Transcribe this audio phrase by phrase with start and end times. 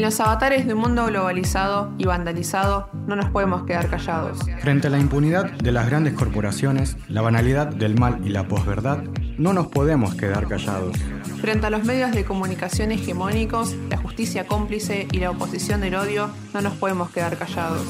[0.00, 4.38] En los avatares de un mundo globalizado y vandalizado, no nos podemos quedar callados.
[4.60, 9.02] Frente a la impunidad de las grandes corporaciones, la banalidad del mal y la posverdad,
[9.36, 10.96] no nos podemos quedar callados.
[11.42, 16.30] Frente a los medios de comunicación hegemónicos, la justicia cómplice y la oposición del odio,
[16.54, 17.84] no nos podemos quedar callados.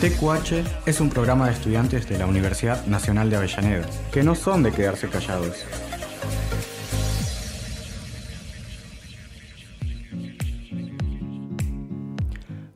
[0.00, 4.64] TQH es un programa de estudiantes de la Universidad Nacional de Avellaneda, que no son
[4.64, 5.64] de quedarse callados.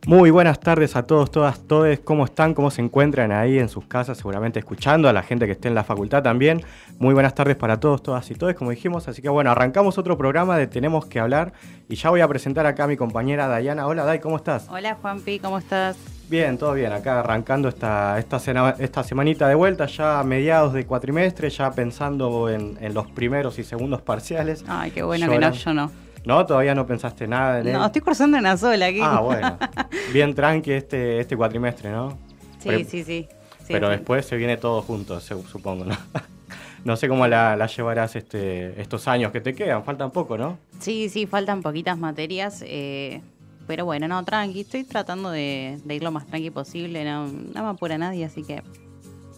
[0.05, 2.01] Muy buenas tardes a todos, todas, todes.
[2.01, 2.53] ¿Cómo están?
[2.53, 4.17] ¿Cómo se encuentran ahí en sus casas?
[4.17, 6.61] Seguramente escuchando a la gente que esté en la facultad también.
[6.99, 9.07] Muy buenas tardes para todos, todas y todos, como dijimos.
[9.07, 11.53] Así que bueno, arrancamos otro programa de Tenemos que hablar.
[11.87, 13.87] Y ya voy a presentar acá a mi compañera Dayana.
[13.87, 14.67] Hola, Day, ¿cómo estás?
[14.69, 15.95] Hola, Juanpi, ¿cómo estás?
[16.29, 16.91] Bien, todo bien.
[16.91, 22.49] Acá arrancando esta, esta, esta semanita de vuelta, ya a mediados de cuatrimestre, ya pensando
[22.49, 24.65] en, los primeros y segundos parciales.
[24.67, 26.02] Ay, qué bueno que no, yo no.
[26.25, 26.45] ¿No?
[26.45, 28.99] ¿Todavía no pensaste nada en No, estoy cursando una sola aquí.
[29.01, 29.57] Ah, bueno.
[30.13, 32.17] Bien tranqui este, este cuatrimestre, ¿no?
[32.59, 33.27] Sí, sí, sí,
[33.67, 35.97] Pero después se viene todo junto, supongo, ¿no?
[36.85, 40.57] no sé cómo la, llevarás este, estos años que te quedan, faltan poco, ¿no?
[40.79, 42.63] Sí, sí, faltan poquitas materias.
[42.65, 43.21] Eh,
[43.67, 47.69] pero bueno, no, tranqui, estoy tratando de, ir lo más tranqui posible, no, no me
[47.69, 48.61] apura nadie, así que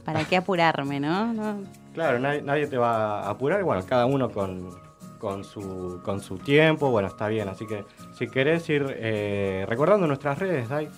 [0.03, 1.33] ¿para qué apurarme, no?
[1.33, 1.63] no.
[1.95, 4.69] Claro, nadie, nadie, te va a apurar, bueno, cada uno con,
[5.19, 7.47] con su, con su tiempo, bueno, está bien.
[7.49, 7.85] Así que
[8.17, 10.89] si querés ir eh, recordando nuestras redes, Dai.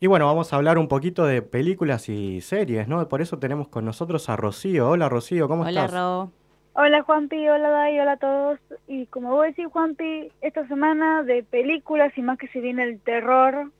[0.00, 3.08] Y bueno, vamos a hablar un poquito de películas y series, ¿no?
[3.08, 4.88] Por eso tenemos con nosotros a Rocío.
[4.88, 5.92] Hola Rocío, ¿cómo estás?
[5.92, 6.41] Hola Ro.
[6.74, 8.58] Hola Juanpi, hola Dai, hola a todos.
[8.86, 12.84] Y como voy a decir Juanpi, esta semana de películas y más que se viene
[12.84, 13.70] el terror.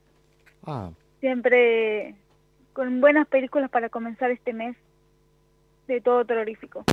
[0.67, 0.91] Ah.
[1.21, 2.15] Siempre
[2.75, 4.77] con buenas películas para comenzar este mes
[5.89, 6.85] de todo terrorífico.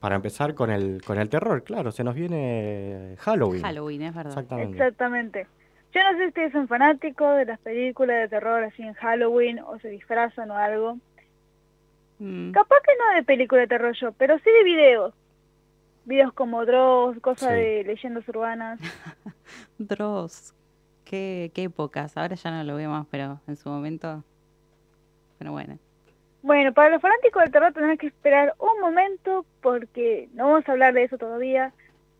[0.00, 3.62] Para empezar con el, con el terror, claro, se nos viene Halloween.
[3.62, 4.32] Halloween, es verdad.
[4.32, 4.76] Exactamente.
[4.76, 5.46] Exactamente.
[5.92, 9.60] Yo no sé si ustedes son fanáticos de las películas de terror así en Halloween
[9.60, 10.98] o se disfrazan o algo.
[12.18, 12.52] Mm.
[12.52, 15.14] Capaz que no de película de terror yo, pero sí de videos.
[16.04, 18.78] Videos como Dross, cosas de leyendas urbanas.
[19.78, 20.54] Dross,
[21.04, 22.16] qué, qué épocas.
[22.16, 24.22] Ahora ya no lo veo más, pero en su momento...
[25.38, 25.78] Pero bueno.
[26.42, 30.72] Bueno, para los fanáticos del terror tenemos que esperar un momento porque no vamos a
[30.72, 31.72] hablar de eso todavía,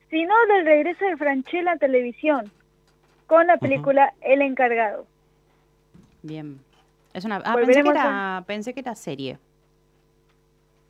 [0.08, 2.50] sino del regreso de Franchella a televisión
[3.26, 5.06] con la película El Encargado.
[6.22, 6.58] Bien.
[7.12, 9.38] Es una ah, pensé que, era, pensé que era serie.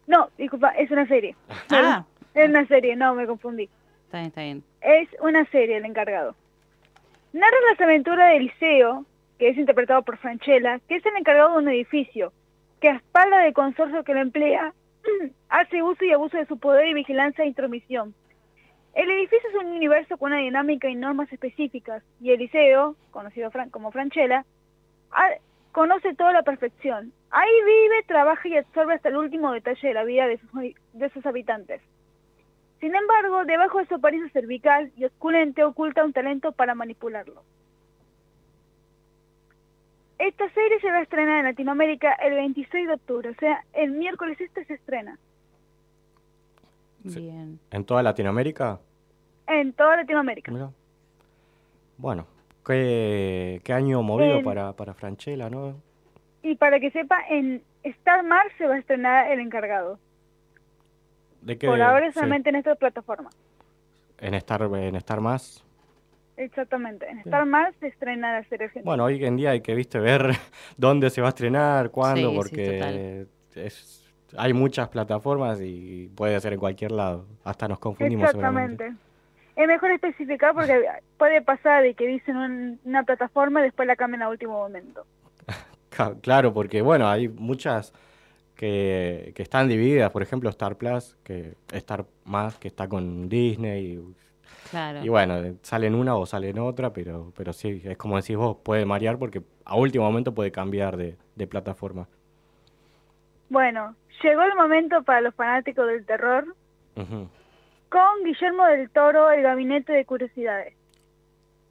[0.07, 1.37] No, disculpa, es una serie.
[1.71, 2.05] Ah.
[2.35, 3.69] Es una serie, no, me confundí.
[4.07, 4.65] Está bien, está bien.
[4.81, 6.35] Es una serie, El Encargado.
[7.33, 9.05] Narra las aventuras de Eliseo,
[9.39, 12.33] que es interpretado por Franchella, que es el encargado de un edificio
[12.81, 14.75] que a espalda del consorcio que lo emplea,
[15.49, 18.15] hace uso y abuso de su poder y vigilancia e intromisión.
[18.95, 23.91] El edificio es un universo con una dinámica y normas específicas, y Eliseo, conocido como
[23.91, 24.45] Franchella,
[25.75, 27.13] conoce toda la perfección.
[27.33, 30.51] Ahí vive, trabaja y absorbe hasta el último detalle de la vida de sus,
[30.93, 31.83] de sus habitantes.
[32.79, 37.43] Sin embargo, debajo de su apariencia cervical y osculente oculta un talento para manipularlo.
[40.17, 43.91] Esta serie se va a estrenar en Latinoamérica el 26 de octubre, o sea, el
[43.91, 45.19] miércoles este se estrena.
[47.03, 47.59] Bien.
[47.73, 48.79] ¿En toda Latinoamérica?
[49.49, 50.53] En toda Latinoamérica.
[51.99, 52.27] Bueno,
[52.65, 55.77] qué, año movido para, para Franchella, ¿no?
[56.43, 59.99] Y para que sepa, en Star Mars se va a estrenar El Encargado.
[61.41, 61.67] ¿De qué?
[61.67, 63.31] Por ahora solamente en esta plataforma.
[64.19, 65.65] ¿En Star, en Star Más?
[66.37, 67.09] Exactamente.
[67.09, 70.31] En Star Más se estrena la serie Bueno, hoy en día hay que, viste, ver
[70.77, 74.05] dónde se va a estrenar, cuándo, porque es,
[74.37, 77.27] hay muchas plataformas y puede ser en cualquier lado.
[77.45, 78.27] Hasta nos confundimos.
[78.27, 78.95] Exactamente.
[79.57, 80.85] Es mejor especificar porque
[81.19, 85.07] puede pasar de que dicen una plataforma y después la cambian a último momento.
[86.23, 87.93] Claro, porque bueno, hay muchas
[88.57, 94.03] que, que, están divididas, por ejemplo Star Plus, que Star Más, que está con Disney.
[95.03, 98.85] Y, bueno, salen una o salen otra, pero, pero sí, es como decís vos, puede
[98.85, 101.17] marear porque a último momento puede cambiar de,
[101.47, 102.09] plataforma.
[103.51, 106.57] Bueno, llegó el momento para los fanáticos del terror
[107.95, 110.75] con Guillermo del Toro, El Gabinete de Curiosidades.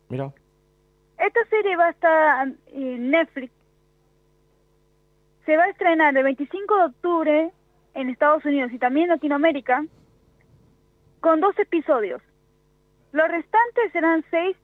[0.07, 0.31] Mira.
[1.17, 3.51] Esta serie va a estar en Netflix
[5.45, 7.51] se va a estrenar el 25 de octubre
[7.95, 9.85] en Estados Unidos y también en Latinoamérica
[11.19, 12.21] con dos episodios.
[13.11, 14.55] Los restantes serán seis,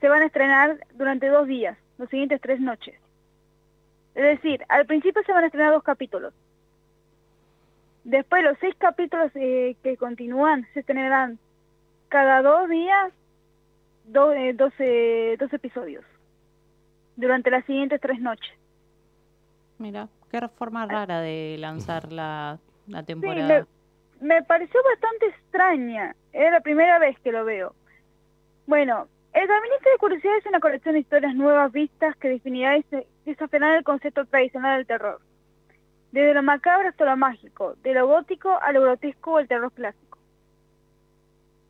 [0.00, 2.96] se van a estrenar durante dos días, los siguientes tres noches.
[4.16, 6.34] Es decir, al principio se van a estrenar dos capítulos.
[8.04, 11.38] Después los seis capítulos eh, que continúan se estrenarán
[12.08, 13.12] cada dos días
[14.78, 16.04] eh, dos episodios
[17.16, 18.52] durante las siguientes tres noches.
[19.78, 22.58] Mira, qué forma rara de lanzar la,
[23.06, 23.66] temporada.
[24.20, 26.14] me, pareció bastante extraña.
[26.32, 27.74] Era la primera vez que lo veo.
[28.66, 32.84] Bueno, El Gabinete de Curiosidades es una colección de historias nuevas vistas que definirá y
[33.24, 35.20] desafiarán el concepto tradicional del terror.
[36.14, 39.72] Desde lo macabro hasta lo mágico, de lo gótico a lo grotesco o el terror
[39.72, 40.16] clásico.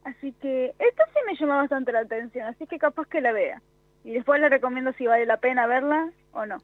[0.05, 3.63] Así que esto sí me llamó bastante la atención, así que capaz que la vea.
[4.05, 6.59] Y después le recomiendo si vale la pena verla o no.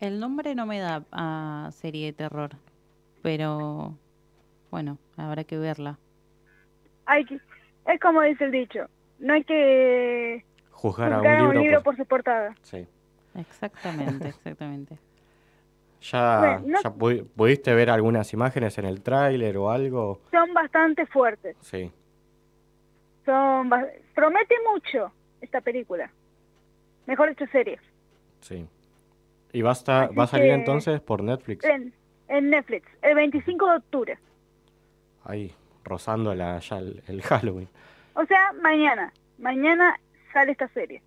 [0.00, 2.52] El nombre no me da a serie de terror,
[3.20, 3.94] pero
[4.70, 5.98] bueno, habrá que verla.
[7.04, 7.38] Hay que,
[7.88, 8.86] es como dice el dicho,
[9.18, 11.94] no hay que juzgar, a un libro, por...
[11.94, 12.54] su portada.
[12.62, 12.88] Sí.
[13.34, 14.96] Exactamente, exactamente.
[16.02, 16.60] ¿Ya,
[17.36, 20.20] pudiste ver algunas imágenes en el tráiler o algo?
[20.32, 21.56] Son bastante fuertes.
[21.60, 21.92] Sí.
[23.24, 23.70] Son
[24.14, 26.10] promete mucho esta película.
[27.06, 27.80] Mejor hecho series.
[28.40, 28.66] Sí.
[29.52, 31.64] ¿Y va a, estar, va a salir entonces por Netflix?
[31.64, 31.92] En,
[32.50, 34.18] Netflix, el 25 de octubre.
[35.24, 35.54] Ahí,
[35.84, 36.58] rozando ya
[37.06, 37.68] el, Halloween.
[38.14, 39.12] O sea, mañana.
[39.38, 40.00] Mañana
[40.32, 41.02] sale esta serie.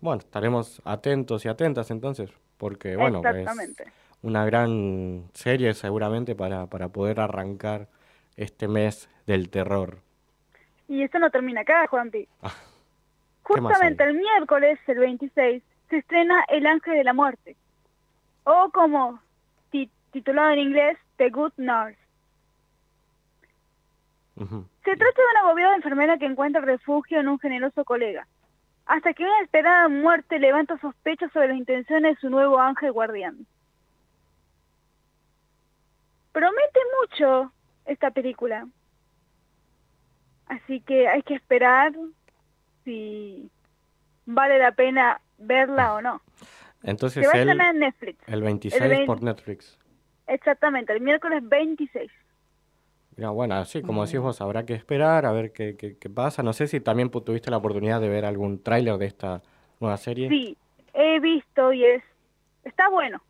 [0.00, 3.48] Bueno, estaremos atentos y atentas entonces, porque bueno, es
[4.26, 7.86] una gran serie seguramente para, para poder arrancar
[8.36, 9.98] este mes del terror.
[10.88, 12.28] Y esto no termina acá, Juanpi.
[13.48, 17.54] Ah, Justamente el miércoles, el 26, se estrena El Ángel de la Muerte
[18.42, 19.20] o como
[20.10, 21.96] titulado en inglés The Good Nurse.
[24.34, 28.26] Se trata de una agobiada enfermera que encuentra refugio en un generoso colega,
[28.86, 33.46] hasta que una esperada muerte levanta sospechas sobre las intenciones de su nuevo ángel guardián.
[36.36, 37.50] Promete mucho
[37.86, 38.68] esta película,
[40.48, 41.94] así que hay que esperar
[42.84, 43.48] si
[44.26, 46.20] vale la pena verla o no.
[46.82, 48.18] Entonces el, en Netflix.
[48.28, 49.78] El 26 por Netflix.
[50.26, 52.12] Exactamente, el miércoles 26.
[53.16, 56.42] Mira, bueno, sí, como decís vos, habrá que esperar a ver qué, qué, pasa.
[56.42, 59.40] No sé si también tuviste la oportunidad de ver algún tráiler de esta
[59.80, 60.28] nueva serie.
[60.28, 60.54] Sí,
[60.92, 62.02] he visto y es...
[62.62, 63.22] Está bueno.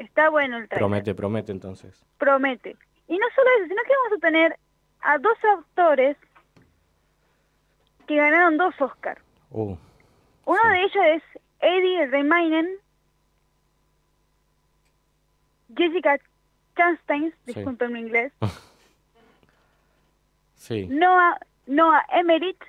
[0.00, 0.80] Está bueno el tráiler.
[0.80, 2.06] Promete, promete entonces.
[2.16, 2.74] Promete.
[3.06, 4.58] Y no solo eso, sino que vamos a tener
[5.02, 6.16] a dos actores
[8.06, 9.20] que ganaron dos Oscars.
[9.50, 9.76] Uh,
[10.46, 11.22] Uno de ellos es
[11.60, 12.66] Eddie Remainen,
[15.76, 16.18] Jessica
[16.76, 18.32] Chastain, disculpen mi inglés,
[20.54, 20.86] sí.
[20.86, 22.64] Noah, Noah Emmerich,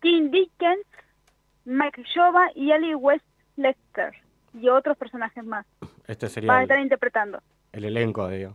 [0.00, 0.84] Tim Dickens,
[1.64, 3.24] Mike Shova y Ali West
[3.56, 4.12] Lester
[4.60, 5.66] y otros personajes más.
[6.06, 7.40] Este sería a estar interpretando.
[7.72, 8.50] El elenco, de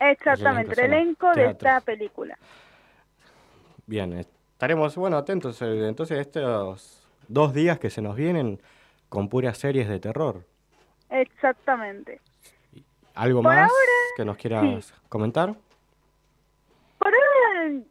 [0.00, 2.36] Exactamente, el elenco, de esta película.
[3.86, 5.60] Bien, estaremos, bueno, atentos.
[5.62, 8.60] Eh, entonces, estos dos días que se nos vienen
[9.08, 10.44] con puras series de terror.
[11.10, 12.20] Exactamente.
[13.14, 13.70] ¿Algo más
[14.16, 15.54] que nos quieras comentar?
[16.98, 17.82] Por ahora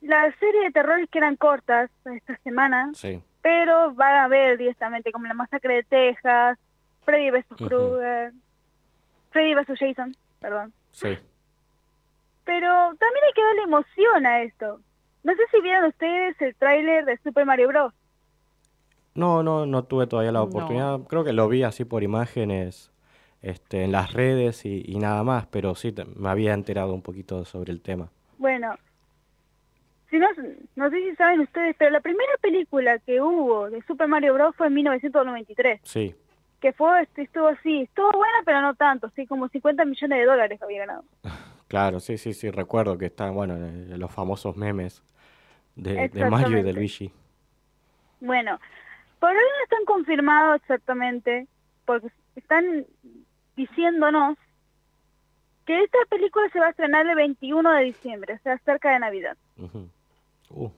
[0.00, 3.22] las series de terror que eran cortas esta semana, sí.
[3.42, 6.58] pero van a ver directamente como La Masacre de Texas,
[7.04, 7.46] Freddy vs.
[7.56, 8.32] Krueger,
[9.30, 9.78] Freddy vs.
[9.78, 10.72] Jason, perdón.
[10.92, 11.16] Sí.
[12.44, 14.80] Pero también hay que darle emoción a esto.
[15.22, 17.92] No sé si vieron ustedes el tráiler de Super Mario Bros.
[19.14, 21.00] No, no, no tuve todavía la oportunidad.
[21.08, 22.90] Creo que lo vi así por imágenes
[23.42, 27.72] este, en las redes y, nada más, pero sí me había enterado un poquito sobre
[27.72, 28.08] el tema.
[28.38, 28.74] Bueno,
[30.08, 30.28] si no,
[30.76, 34.56] no sé si saben ustedes, pero la primera película que hubo de Super Mario Bros.
[34.56, 35.80] fue en 1993.
[35.84, 36.14] Sí.
[36.60, 40.24] Que fue, este, estuvo así, estuvo buena, pero no tanto, así como 50 millones de
[40.24, 41.04] dólares había ganado.
[41.70, 43.56] Claro, sí, sí, sí, recuerdo que están, bueno,
[43.96, 45.04] los famosos memes
[45.76, 47.12] de, de Mario y de Luigi.
[48.20, 48.58] Bueno,
[49.20, 51.46] por ahora no están confirmados exactamente,
[51.84, 52.86] porque están
[53.54, 54.36] diciéndonos
[55.64, 58.98] que esta película se va a estrenar el 21 de diciembre, o sea, cerca de
[58.98, 59.36] Navidad.
[60.50, 60.70] uh.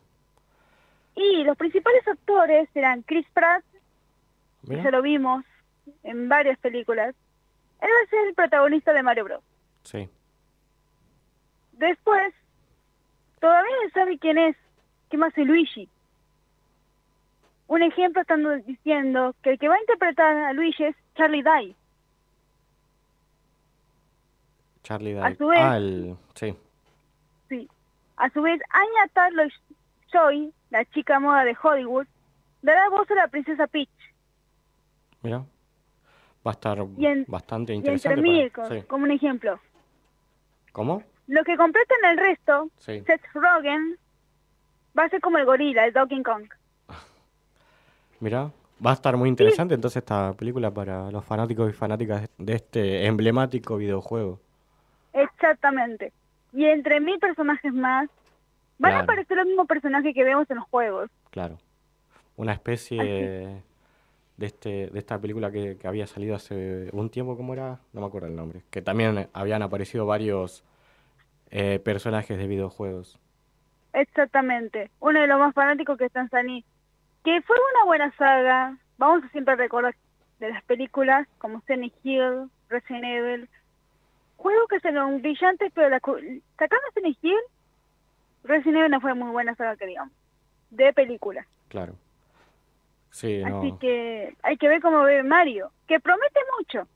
[1.15, 3.65] Y los principales actores serán Chris Pratt,
[4.69, 5.45] que se lo vimos
[6.03, 7.15] en varias películas.
[7.81, 9.43] Él va a ser el protagonista de Mario Bros.
[9.83, 10.09] Sí.
[11.73, 12.35] Después,
[13.41, 14.57] todavía no sabe quién es,
[15.11, 15.89] qué más es Luigi.
[17.67, 21.75] Un ejemplo están diciendo que el que va a interpretar a Luigi es Charlie Day.
[24.83, 25.33] Charlie Day.
[25.33, 25.81] A su vez, ah,
[26.35, 26.57] sí.
[27.49, 27.69] Sí.
[28.17, 32.07] A su vez, Anya Taylor-Joy, la chica moda de Hollywood,
[32.61, 33.89] dará voz a la princesa Peach.
[35.23, 35.45] Mira,
[36.47, 36.79] va a estar
[37.27, 38.29] bastante interesante.
[38.29, 39.59] Y entre como un ejemplo.
[40.73, 41.03] ¿Cómo?
[41.29, 43.97] Lo que completan el resto, Seth Rogen,
[44.99, 46.47] va a ser como el gorila, el Donkey Kong.
[48.21, 48.51] Mira,
[48.85, 53.07] va a estar muy interesante entonces esta película para los fanáticos y fanáticas de este
[53.07, 54.41] emblemático videojuego.
[55.13, 56.13] Exactamente.
[56.53, 58.09] Y entre mil personajes más,
[58.79, 61.11] van a aparecer los mismos personajes que vemos en los juegos.
[61.31, 61.59] Claro.
[62.37, 63.63] Una especie
[64.43, 67.79] de este de esta película que, que, había salido hace un tiempo, ¿cómo era?
[67.93, 68.63] No me acuerdo el nombre.
[68.71, 70.65] Que también habían aparecido varios
[71.53, 73.21] eh, personajes de videojuegos.
[73.93, 74.91] Exactamente.
[74.99, 76.65] Uno de los más fanáticos que están Sani.
[77.23, 78.77] Que fue una buena saga.
[78.99, 79.95] Vamos a siempre recordar
[80.41, 83.49] de las películas como Silent Hill, Resident Evil.
[84.39, 87.39] Juegos que son brillantes, pero la, sacando Silent Hill,
[88.43, 90.13] Resident Evil no fue muy buena saga que digamos.
[90.71, 91.47] De películas.
[91.69, 91.95] Claro.
[93.13, 96.89] Sí, Así que hay que ver cómo ve Mario, que promete mucho.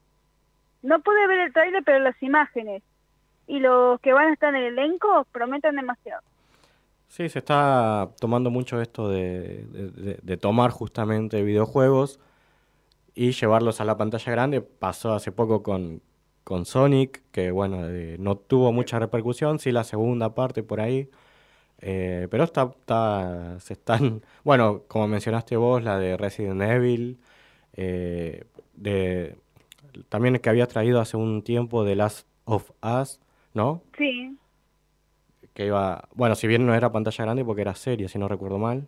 [0.82, 2.82] No pude ver el trailer, pero las imágenes
[3.46, 6.22] y los que van a estar en el elenco prometen demasiado.
[7.08, 9.64] Sí, se está tomando mucho esto de,
[10.22, 12.18] de, tomar justamente videojuegos
[13.14, 14.60] y llevarlos a la pantalla grande.
[14.60, 16.02] Pasó hace poco con,
[16.44, 21.08] con Sonic, que bueno, eh, no tuvo mucha repercusión, sí la segunda parte por ahí.
[21.80, 27.18] Eh, pero está, está, se están, bueno, como mencionaste vos, la de Resident Evil,
[27.74, 29.36] eh, de,
[30.08, 33.20] también que había traído hace un tiempo The Last of Us,
[33.54, 33.82] ¿no?
[33.96, 34.36] Sí.
[35.54, 38.58] Que iba, bueno, si bien no era pantalla grande porque era serie, si no recuerdo
[38.58, 38.86] mal.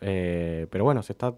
[0.00, 1.34] Eh, pero bueno, se está,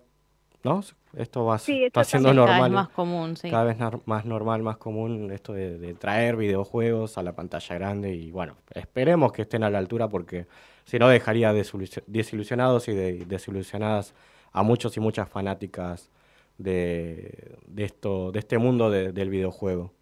[0.65, 0.81] ¿no?
[1.17, 2.57] Esto va está siendo normal.
[2.57, 3.51] Cada vez más común, sí.
[3.51, 3.77] Cada vez
[4.07, 9.33] más normal, más común esto de, traer videojuegos a la pantalla grande y bueno, esperemos
[9.33, 10.47] que estén a la altura porque
[10.85, 14.15] si no dejaría desilusionados y desilusionadas
[14.53, 16.11] a muchos y muchas fanáticas
[16.59, 19.93] de, de esto, de este mundo del videojuego.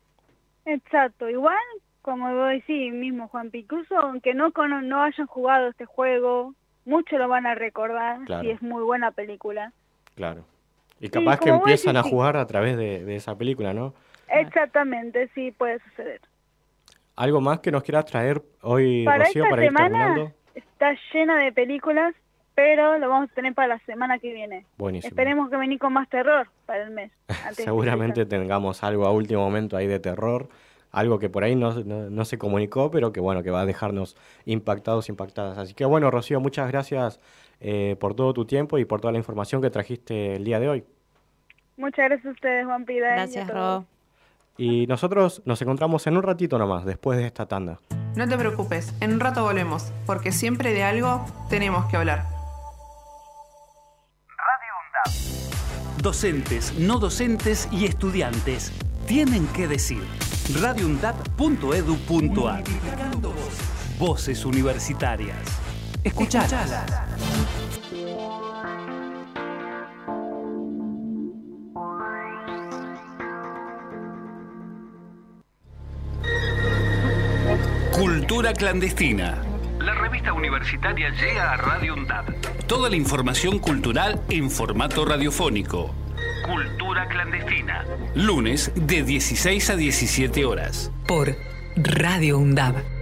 [0.64, 1.57] Exacto, igual,
[2.02, 4.50] como vos decís mismo, Juan Picuso, aunque no,
[4.83, 9.73] no hayan jugado este juego, mucho lo van a recordar y es muy buena película.
[10.21, 10.45] Claro.
[11.00, 13.95] Y capaz que empiezan a jugar a través de, esa película, ¿no?
[14.29, 16.21] Exactamente, sí, puede suceder.
[17.17, 20.31] ¿Algo más que nos quieras traer hoy, para Rocío, para ir terminando?
[20.55, 22.15] Está llena de películas,
[22.55, 24.67] pero lo vamos a tener para la semana que viene.
[24.77, 25.09] Buenísimo.
[25.09, 27.11] Esperemos que venir con más terror para el mes.
[27.53, 30.50] Seguramente tengamos algo a último momento ahí de terror,
[30.93, 34.19] algo que por ahí no, no, se comunicó, pero que bueno, que va a dejarnos
[34.45, 35.57] impactados, impactadas.
[35.57, 37.21] Así que bueno, Rocío, muchas gracias
[37.61, 40.69] eh, por todo tu tiempo y por toda la información que trajiste el día de
[40.69, 40.85] hoy.
[41.76, 43.12] Muchas gracias a ustedes, Juan Pida.
[43.12, 43.85] Gracias, Ro.
[44.59, 47.81] Y nosotros nos encontramos en un ratito nomás, después de esta tanda.
[48.17, 52.25] No te preocupes, en un rato volvemos, porque siempre de algo tenemos que hablar.
[56.02, 58.73] Docentes, no docentes y estudiantes
[59.07, 60.02] tienen que decir.
[60.61, 62.64] radioundap.edu.ar
[63.99, 65.37] Voces universitarias.
[66.02, 66.85] Escuchalas.
[77.92, 79.42] Cultura clandestina.
[79.78, 82.25] La revista universitaria llega a Radio UNDAD.
[82.66, 85.95] Toda la información cultural en formato radiofónico.
[86.47, 87.85] Cultura clandestina.
[88.14, 90.90] Lunes de 16 a 17 horas.
[91.07, 91.37] Por
[91.76, 93.00] Radio UNDAB.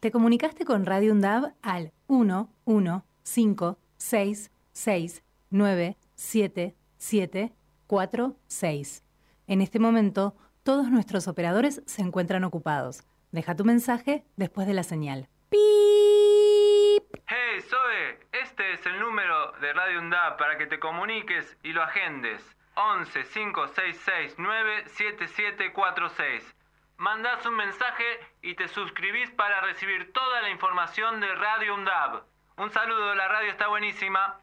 [0.00, 7.52] Te comunicaste con Radio UNDAB al 1 1 5 6 6 9 7 7
[7.86, 9.04] 4 6.
[9.46, 13.04] En este momento, todos nuestros operadores se encuentran ocupados.
[13.30, 15.28] Deja tu mensaje después de la señal.
[15.50, 15.60] ¡Pip!
[17.26, 18.20] ¡Hey, Zoe!
[18.42, 22.40] este es el número de Radio UNDAB para que te comuniques y lo agendes.
[22.74, 26.56] 11 5669 7746.
[27.00, 28.04] Mandás un mensaje
[28.42, 32.24] y te suscribís para recibir toda la información de Radio UNDAB.
[32.58, 34.38] Un saludo, la radio está buenísima.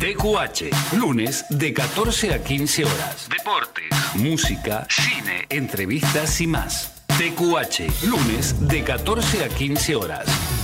[0.00, 3.28] TQH, lunes de 14 a 15 horas.
[3.28, 7.06] Deportes, música, cine, entrevistas y más.
[7.06, 10.63] TQH, lunes de 14 a 15 horas.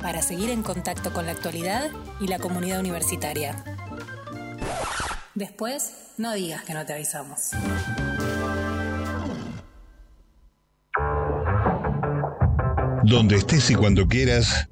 [0.00, 1.90] para seguir en contacto con la actualidad
[2.20, 3.64] y la comunidad universitaria.
[5.34, 7.50] Después, no digas que no te avisamos.
[13.04, 14.68] Donde estés y cuando quieras,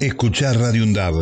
[0.00, 1.14] escuchar Radio Undab.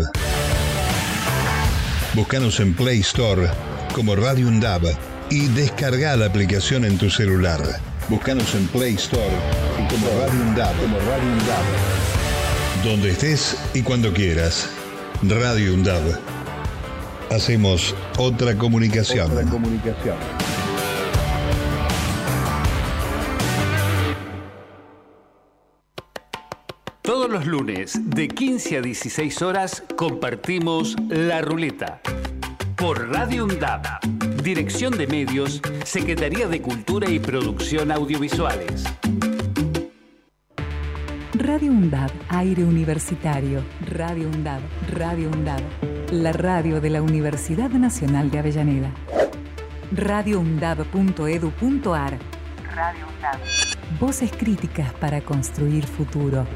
[2.14, 3.48] Búscanos en Play Store
[3.94, 4.82] como Radio Undab
[5.30, 7.60] y descarga la aplicación en tu celular.
[8.08, 9.36] Búscanos en Play Store
[9.90, 10.76] como Radio Undab.
[10.76, 12.11] Como Radio Undab.
[12.84, 14.68] Donde estés y cuando quieras.
[15.22, 16.02] Radio Undab.
[17.30, 19.30] Hacemos otra comunicación.
[19.30, 20.16] Otra comunicación.
[27.02, 32.00] Todos los lunes de 15 a 16 horas compartimos La Ruleta
[32.82, 34.00] por Radio UNDAB,
[34.42, 38.82] Dirección de Medios, Secretaría de Cultura y Producción Audiovisuales.
[41.44, 43.64] Radio UNDAB, aire universitario.
[43.80, 44.60] Radio UNDAB,
[44.92, 45.60] Radio UNDAB,
[46.12, 48.92] la radio de la Universidad Nacional de Avellaneda.
[49.90, 52.18] radioundab.edu.ar
[52.76, 53.40] Radio UNDAB.
[53.98, 56.46] Voces críticas para construir futuro.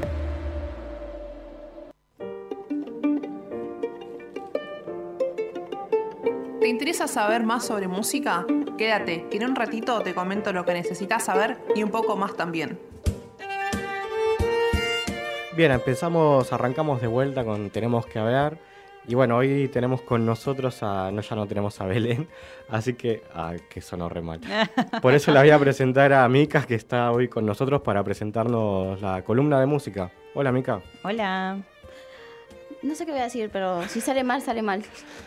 [6.61, 8.45] ¿Te interesa saber más sobre música?
[8.77, 12.37] Quédate, que en un ratito te comento lo que necesitas saber y un poco más
[12.37, 12.86] también.
[15.57, 18.59] Bien, empezamos, arrancamos de vuelta con Tenemos que hablar.
[19.07, 21.09] Y bueno, hoy tenemos con nosotros a.
[21.11, 22.27] No, ya no tenemos a Belén,
[22.69, 23.23] así que.
[23.33, 24.39] Ah, que sonó re mal.
[25.01, 29.01] Por eso la voy a presentar a Mika, que está hoy con nosotros para presentarnos
[29.01, 30.11] la columna de música.
[30.35, 30.79] Hola, Mika.
[31.01, 31.57] Hola.
[32.83, 34.83] No sé qué voy a decir, pero si sale mal, sale mal.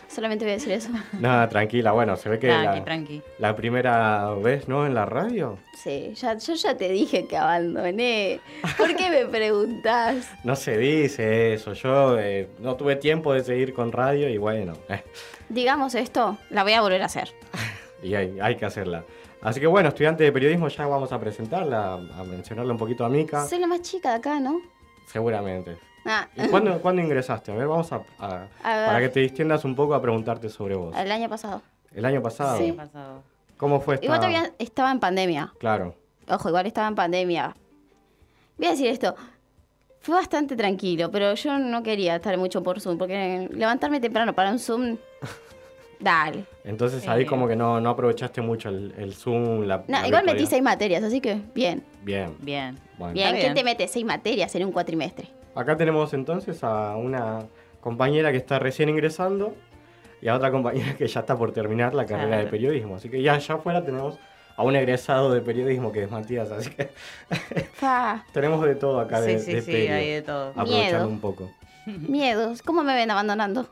[0.08, 0.88] Solamente voy a decir eso.
[1.20, 3.22] Nada, tranquila, bueno, se ve que Tranqui, la, tranqui.
[3.38, 4.86] la primera vez, ¿no?
[4.86, 5.58] En la radio.
[5.76, 8.40] Sí, ya, yo ya te dije que abandoné.
[8.78, 10.28] ¿Por qué me preguntas?
[10.44, 11.72] No se dice eso.
[11.72, 15.02] Yo eh, no tuve tiempo de seguir con radio y bueno, eh,
[15.48, 17.30] Digamos esto, la voy a volver a hacer.
[18.02, 19.04] y hay, hay que hacerla.
[19.42, 23.08] Así que bueno, estudiante de periodismo, ya vamos a presentarla, a mencionarle un poquito a
[23.08, 23.46] Mika.
[23.46, 24.60] Soy la más chica de acá, ¿no?
[25.06, 25.76] Seguramente.
[26.06, 27.52] Ah, ¿Y cuándo, cuándo ingresaste?
[27.52, 28.86] A ver, vamos a, a- A ver.
[28.86, 30.96] para que te distiendas un poco a preguntarte sobre vos.
[30.96, 31.62] el año pasado.
[31.94, 32.56] El año pasado.
[32.58, 32.76] Sí.
[33.56, 34.04] ¿Cómo fue esta?
[34.06, 35.52] Igual todavía estaba en pandemia.
[35.58, 35.94] Claro.
[36.28, 37.54] Ojo, igual estaba en pandemia.
[38.56, 39.14] Voy a decir esto.
[40.00, 44.50] Fue bastante tranquilo, pero yo no quería estar mucho por Zoom, porque levantarme temprano para
[44.50, 44.96] un Zoom.
[46.00, 46.46] Dale.
[46.64, 50.24] Entonces ahí como que no, no aprovechaste mucho el, el Zoom, la, No, la igual
[50.24, 51.84] metí seis materias, así que bien.
[52.02, 52.34] Bien.
[52.40, 52.78] Bien.
[52.96, 53.12] Bueno.
[53.12, 55.28] Bien, ¿quién te mete seis materias en un cuatrimestre?
[55.54, 57.40] Acá tenemos entonces a una
[57.80, 59.54] compañera que está recién ingresando
[60.22, 62.96] y a otra compañera que ya está por terminar la carrera de periodismo.
[62.96, 64.18] Así que ya allá afuera tenemos
[64.56, 66.90] a un egresado de periodismo que es Matías, así que
[68.32, 70.50] tenemos de todo acá de, Sí, sí, de sí, hay de todo.
[70.50, 71.08] Aprovechando Miedo.
[71.08, 71.50] un poco.
[71.86, 72.62] miedos.
[72.62, 73.66] ¿Cómo me ven abandonando?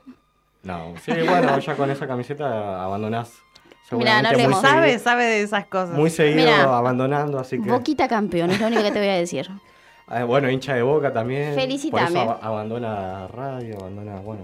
[0.63, 3.31] No, sí, bueno, ya con esa camiseta abandonás.
[3.91, 5.91] Mirá, no seguido- Sabe, sabe de esas cosas.
[5.95, 6.77] Muy seguido Mirá.
[6.77, 7.69] abandonando, así que.
[7.71, 9.49] Boquita campeón, es lo único que te voy a decir.
[10.09, 11.53] Ah, bueno, hincha de boca también.
[11.55, 12.07] Felicítame.
[12.09, 14.15] Por eso ab- abandona radio, abandona.
[14.21, 14.41] Bueno.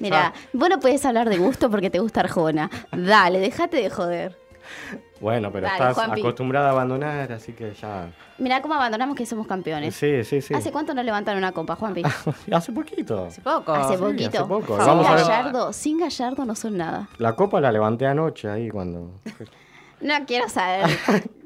[0.00, 2.70] Mira, Ah, vos no puedes hablar de gusto porque te gusta Arjona.
[2.92, 4.38] Dale, déjate de joder.
[5.20, 6.20] bueno, pero Dale, estás Juanpi.
[6.20, 8.10] acostumbrada a abandonar, así que ya.
[8.36, 9.96] Mira cómo abandonamos que somos campeones.
[9.96, 10.54] Sí, sí, sí.
[10.54, 12.02] ¿Hace cuánto no levantan una copa, Juanpi?
[12.52, 13.24] Hace poquito.
[13.24, 13.72] Hace poco.
[13.72, 14.28] Hace sí, poquito.
[14.28, 14.76] hace poco.
[14.76, 15.24] Sin Vamos a ver.
[15.24, 17.08] Gallardo, sin Gallardo no son nada.
[17.18, 19.10] La copa la levanté anoche ahí cuando.
[20.00, 20.86] No quiero saber.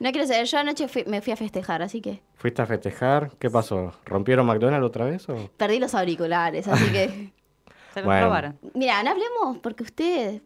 [0.00, 0.46] No quiero saber.
[0.46, 3.30] Yo anoche fui- me fui a festejar, así que ¿Fuiste a festejar?
[3.38, 3.92] ¿Qué pasó?
[4.04, 5.50] ¿Rompieron McDonald's otra vez o?
[5.56, 7.08] perdí los auriculares, así que.
[7.94, 8.26] Se los Bueno.
[8.26, 8.58] robaron.
[8.74, 10.42] Mira, no hablemos porque usted,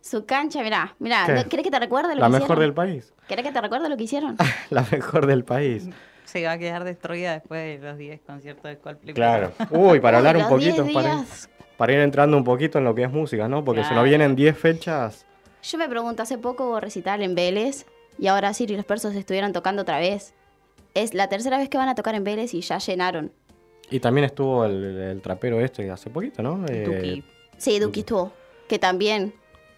[0.00, 1.32] su cancha, mira, mira, ¿Qué?
[1.34, 2.60] ¿no- ¿querés que te recuerde lo La que mejor hicieron?
[2.60, 3.12] del país.
[3.28, 4.36] ¿Querés que te recuerde lo que hicieron?
[4.70, 5.88] La mejor del país.
[6.24, 9.12] Se va a quedar destruida después de los 10 conciertos de Coldplay.
[9.14, 9.52] Claro.
[9.70, 11.50] Uy, para hablar un poquito, 10 para, días.
[11.76, 13.62] para ir entrando un poquito en lo que es música, ¿no?
[13.64, 14.08] Porque se nos Claro.
[14.08, 15.26] vienen 10 fechas.
[15.62, 17.84] Yo me pregunto, hace poco hubo recital en Vélez
[18.18, 20.34] y ahora Siri y los Persos estuvieron tocando otra vez.
[20.94, 23.32] Es la tercera vez que van a tocar en Vélez y ya llenaron.
[23.90, 26.64] Y también estuvo el, el trapero este hace poquito, ¿no?
[26.68, 27.24] Eh, Duki.
[27.58, 28.32] Sí, Duki estuvo,
[28.68, 29.34] que también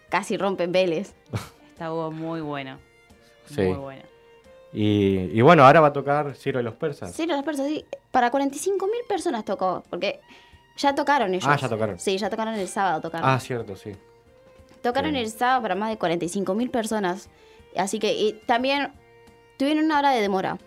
[0.09, 1.13] casi rompen Vélez.
[1.73, 2.79] Estuvo muy bueno.
[3.45, 3.61] Sí.
[3.61, 4.01] Muy bueno.
[4.73, 7.13] y, y bueno, ahora va a tocar Ciro y los Persas.
[7.13, 10.19] Siri y los Persos, sí, para 45 mil personas tocó, porque
[10.77, 11.45] ya tocaron ellos.
[11.47, 11.99] Ah, ya tocaron.
[11.99, 13.29] Sí, ya tocaron el sábado, tocaron.
[13.29, 13.91] Ah, cierto, sí.
[14.81, 15.17] Tocaron Sí.
[15.19, 17.29] el sábado para más de 45 mil personas.
[17.77, 18.91] Así que y también
[19.57, 20.57] tuvieron una hora de demora.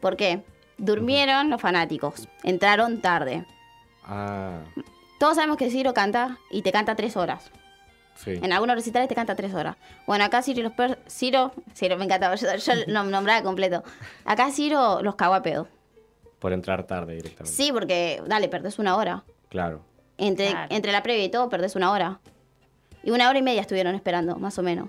[0.00, 0.42] ¿Por qué?
[0.78, 2.28] Durmieron los fanáticos.
[2.42, 3.44] Entraron tarde.
[4.04, 4.58] Ah,
[5.18, 7.50] Todos sabemos que Ciro canta y te canta tres horas.
[8.16, 8.32] sí.
[8.42, 9.76] En algunos recitales te canta tres horas.
[10.06, 10.98] Bueno, acá Ciro y los per...
[11.08, 11.52] Ciro...
[11.74, 12.34] Ciro, me encantaba.
[12.34, 13.84] Yo, yo lo nombraba completo.
[14.24, 15.68] Acá Ciro los cagó a pedo.
[16.40, 17.56] Por entrar tarde directamente.
[17.56, 19.22] Sí, porque, dale, perdés una hora.
[19.48, 19.82] Claro.
[20.18, 20.66] Entre, Claro.
[20.74, 22.18] entre la previa y todo, perdés una hora.
[23.04, 24.88] Y una hora y media estuvieron esperando, más o menos.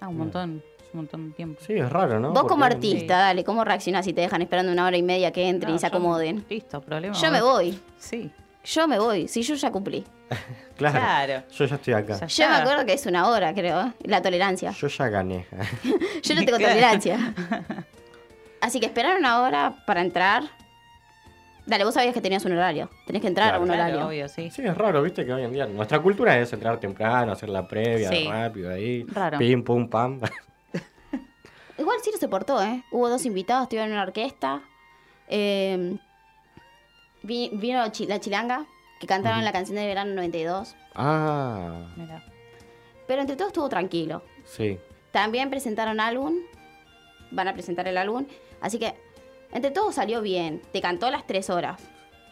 [0.00, 0.62] Ah, un montón.
[0.92, 1.60] Un montón de tiempo.
[1.64, 2.30] Sí, es raro, ¿no?
[2.32, 5.30] Vos como Porque- artista, dale, ¿cómo reaccionás si te dejan esperando una hora y media
[5.32, 6.44] que entren No, y se yo- acomoden?
[6.50, 7.14] Listo, problema.
[7.14, 8.30] Yo me voy, Sí.
[8.64, 10.04] yo me voy, si yo ya cumplí.
[10.80, 10.98] Claro.
[10.98, 11.42] Claro.
[11.52, 12.14] Yo ya estoy acá.
[12.20, 12.62] Ya Yo me está.
[12.62, 13.92] acuerdo que es una hora, creo, ¿eh?
[14.04, 14.70] la tolerancia.
[14.70, 15.46] Yo ya gané.
[16.22, 16.68] Yo no tengo Claro.
[16.74, 17.34] tolerancia.
[18.62, 20.44] Así que esperar una hora para entrar.
[21.66, 22.88] Dale, vos sabías que tenías un horario.
[23.06, 24.06] Tenés que entrar Claro, a un Claro, horario.
[24.08, 24.50] obvio, sí.
[24.50, 27.68] Sí, es raro, viste que hoy en día nuestra cultura es entrar temprano, hacer la
[27.68, 28.26] previa, Sí.
[28.26, 29.04] rápido ahí.
[29.04, 29.38] Raro.
[29.38, 30.18] Pim, pum, pam.
[31.80, 32.84] Igual Ciro se portó, ¿eh?
[32.92, 34.62] Hubo dos invitados, estuvieron en una orquesta.
[35.28, 35.96] Eh,
[37.22, 38.66] vi- vino Chi- la Chilanga,
[39.00, 40.76] que cantaron la canción de verano 92.
[40.94, 42.24] ah, Mira.
[43.06, 44.22] Pero entre todo estuvo tranquilo.
[44.44, 44.78] sí.
[45.10, 46.34] También presentaron álbum.
[47.32, 48.26] Van a presentar el álbum.
[48.60, 48.94] Así que,
[49.50, 50.62] entre todo salió bien.
[50.72, 51.82] Te cantó las tres horas.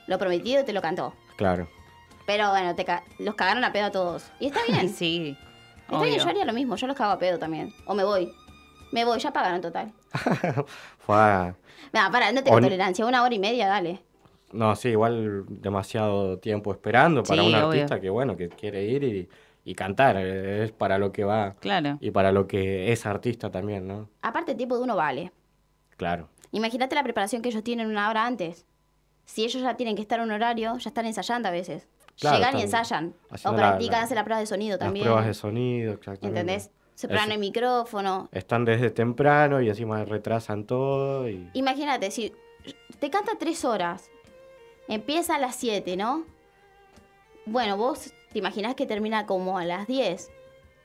[0.07, 1.13] Lo prometido te lo cantó.
[1.37, 1.69] Claro.
[2.25, 4.31] Pero bueno, te ca- los cagaron a pedo a todos.
[4.39, 4.89] Y está bien.
[4.91, 5.37] Sí.
[5.87, 6.23] Está bien, obvio.
[6.25, 6.77] yo haría lo mismo.
[6.77, 7.75] Yo los cago a pedo también.
[7.87, 8.33] O me voy.
[8.93, 9.93] Me voy, ya pagaron total.
[10.99, 11.15] Fue
[11.93, 13.07] para, no tengo tolerancia.
[13.07, 14.03] Una hora y media, dale.
[14.53, 17.67] No, sí, igual demasiado tiempo esperando para Sí, un obvio.
[17.69, 19.29] artista que, bueno, que quiere ir y,
[19.65, 20.17] y cantar.
[20.17, 21.99] Es para lo que va Claro.
[22.01, 24.09] y para lo que es artista también, ¿no?
[24.23, 25.33] Aparte, el tiempo de uno vale.
[25.97, 26.29] Claro.
[26.53, 28.65] Imagínate la preparación que ellos tienen una hora antes.
[29.27, 31.87] Si ellos ya tienen que estar en un horario, ya están ensayando a veces.
[32.19, 33.15] Claro, Llegan y ensayan.
[33.45, 35.05] O la- practican, la- hacen la prueba de sonido también.
[35.05, 36.41] Las pruebas de sonido, exactamente.
[36.41, 36.71] ¿Entendés?
[36.99, 37.31] Se Eso.
[37.31, 38.29] el micrófono.
[38.33, 41.49] Están desde temprano y encima retrasan todo y...
[41.55, 42.33] Imagínate, si
[42.99, 44.11] te canta tres horas,
[44.89, 46.25] empieza a las 7, ¿no?
[47.47, 50.29] Bueno, vos te imaginás que termina como a las 10.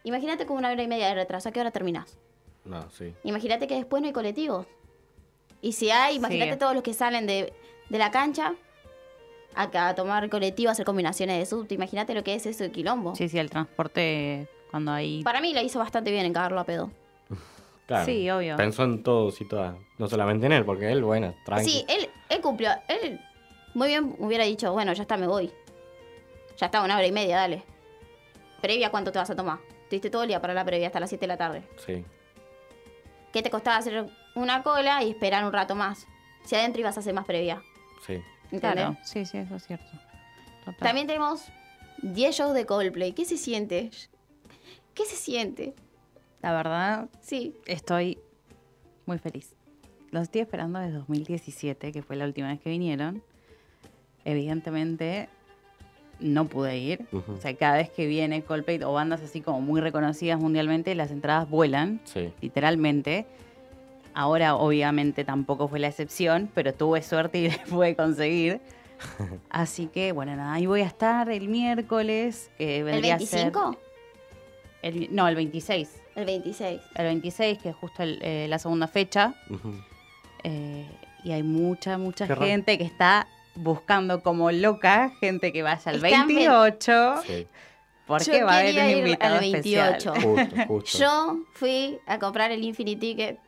[0.03, 1.49] Imagínate como una hora y media de retraso.
[1.49, 2.19] ¿A qué hora terminás?
[2.63, 3.15] No, sí.
[3.23, 4.67] Imagínate que después no hay colectivos.
[5.63, 6.59] Y si hay, imagínate Sí.
[6.59, 7.53] todos los que salen de,
[7.89, 8.53] de la cancha
[9.55, 11.73] acá a tomar colectivo, a hacer combinaciones de subte.
[11.73, 13.15] Imagínate lo que es eso de quilombo.
[13.15, 15.23] Sí, sí, el transporte cuando.
[15.23, 16.91] Para mí la hizo bastante bien en cagarlo a pedo.
[17.85, 18.05] Claro.
[18.05, 18.55] Sí, obvio.
[18.55, 19.75] Pensó en todos y todas.
[19.97, 21.69] No solamente en él, porque él, bueno, tranqui.
[21.69, 22.71] Sí, él, él cumplió.
[22.87, 23.19] Él
[23.73, 25.51] muy bien hubiera dicho, bueno, ya está, me voy.
[26.57, 27.61] Ya está, una hora y media, dale.
[28.61, 29.59] Previa, ¿cuánto te vas a tomar?
[29.89, 31.63] Tuviste todo el día para la previa, hasta las 7 de la tarde.
[31.85, 32.05] Sí.
[33.33, 36.07] ¿Qué te costaba hacer una cola y esperar un rato más?
[36.45, 37.61] Si adentro ibas a hacer más previa.
[38.07, 38.23] Sí.
[38.61, 39.91] Claro, sí, sí, eso es cierto.
[40.63, 40.77] Total.
[40.77, 41.43] También tenemos
[42.01, 43.11] 10 shows de Coldplay.
[43.11, 43.91] ¿Qué se siente?
[44.93, 45.73] ¿Qué se siente?
[46.41, 47.55] La verdad, Sí.
[47.65, 48.19] estoy
[49.05, 49.55] muy feliz.
[50.11, 53.23] Los estoy esperando desde 2017, que fue la última vez que vinieron.
[54.25, 55.29] Evidentemente,
[56.19, 57.05] no pude ir.
[57.11, 61.11] O sea, cada vez que viene Coldplay o bandas así como muy reconocidas mundialmente, las
[61.11, 62.31] entradas vuelan, Sí.
[62.41, 63.25] literalmente.
[64.13, 68.61] Ahora, obviamente, tampoco fue la excepción, pero tuve suerte y le pude conseguir.
[69.49, 73.51] Así que, bueno, nada, ahí voy a estar el miércoles, que ¿El vendría a ser...
[74.83, 75.09] 25?
[75.11, 75.89] el- no, el 26.
[76.15, 76.81] El 26.
[76.95, 79.33] El 26, que es justo el- eh, la segunda fecha.
[80.43, 80.85] Eh,
[81.23, 82.45] y hay mucha, mucha Qué raro.
[82.47, 87.47] gente que está buscando como loca, gente que vaya al Están ven- 28, Sí.
[88.05, 90.13] porque Yo va a haber un ir invitado al 28.
[90.13, 90.23] especial.
[90.23, 90.97] Justo, justo.
[90.97, 93.39] Yo fui a comprar el Infinity Ticket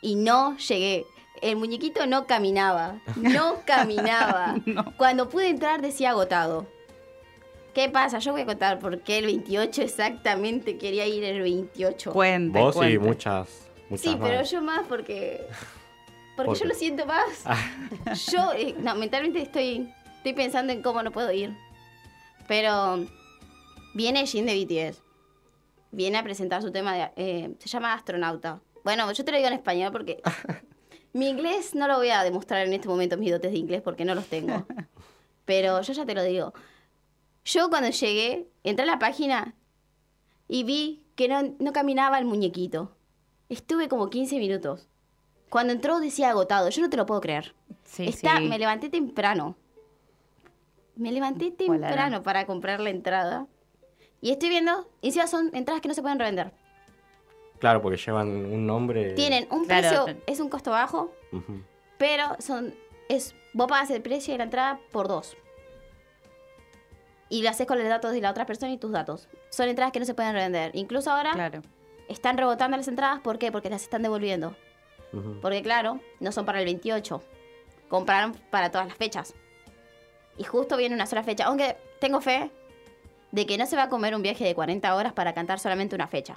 [0.00, 1.04] y no llegué.
[1.42, 3.00] El muñequito no caminaba.
[3.16, 4.56] No caminaba.
[4.66, 4.94] No.
[4.96, 6.66] Cuando pude entrar decía agotado.
[7.74, 8.18] ¿Qué pasa?
[8.18, 12.12] Yo voy a contar por qué el 28 exactamente quería ir el 28.
[12.12, 12.98] Cuente, Vos y cuente.
[12.98, 14.50] muchas, muchas sí, pero más.
[14.50, 15.46] yo más porque.
[16.36, 17.44] Porque ¿Por yo lo siento más.
[18.30, 21.54] Yo, eh, no, mentalmente estoy, estoy pensando en cómo no puedo ir.
[22.48, 23.04] Pero
[23.94, 25.02] viene Jin de BTS.
[25.92, 27.10] Viene a presentar su tema de.
[27.16, 28.60] eh, se llama Astronauta.
[28.84, 30.22] Bueno, yo te lo digo en español porque
[31.12, 34.04] Mi inglés no lo voy a demostrar en este momento, mis dotes de inglés, porque
[34.04, 34.64] no los tengo.
[35.44, 36.52] Pero yo ya te lo digo.
[37.52, 39.54] Yo cuando llegué, entré a la página
[40.46, 42.92] y vi que no, no caminaba el muñequito.
[43.48, 44.88] Estuve como 15 minutos.
[45.48, 46.68] Cuando entró decía agotado.
[46.68, 47.54] Yo no te lo puedo creer.
[47.82, 48.44] Sí, Está, sí.
[48.48, 49.56] Me levanté temprano.
[50.94, 53.46] Me levanté temprano para comprar la entrada.
[54.20, 56.52] Y estoy viendo, y encima son entradas que no se pueden revender.
[57.58, 59.14] Claro, porque llevan un nombre.
[59.14, 61.12] Tienen un Claro, precio, es un costo bajo,
[61.98, 62.74] pero son
[63.08, 65.36] es vos pagas el precio de la entrada por dos.
[67.30, 69.28] Y lo haces con los datos de la otra persona y tus datos.
[69.48, 70.72] Son entradas que no se pueden revender.
[70.74, 71.62] Incluso ahora Claro.
[72.08, 73.50] están rebotando las entradas, ¿por qué?
[73.50, 74.54] Porque las están devolviendo.
[75.40, 77.22] Porque claro, no son para el 28.
[77.88, 79.34] Compraron para todas las fechas.
[80.36, 81.44] Y justo viene una sola fecha.
[81.46, 82.50] Aunque tengo fe
[83.32, 85.94] de que no se va a comer un viaje de 40 horas para cantar solamente
[85.96, 86.36] una fecha.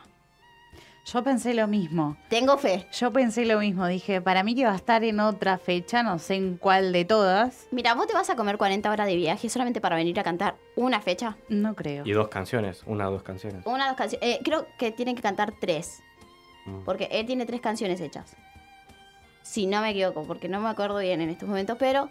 [1.05, 2.15] Yo pensé lo mismo.
[2.29, 2.87] Tengo fe.
[2.93, 3.85] Yo pensé lo mismo.
[3.87, 7.03] Dije, para mí que va a estar en otra fecha, no sé en cuál de
[7.03, 7.67] todas.
[7.71, 10.55] Mira, vos te vas a comer 40 horas de viaje solamente para venir a cantar
[10.77, 11.35] una fecha.
[11.49, 12.05] No creo.
[12.05, 13.65] Y dos canciones, una o dos canciones.
[13.65, 14.27] Una o dos canciones.
[14.29, 16.01] Eh, creo que tienen que cantar tres.
[16.65, 16.83] Mm.
[16.85, 18.35] Porque él tiene tres canciones hechas.
[19.41, 22.09] Si no me equivoco, porque no me acuerdo bien en estos momentos, pero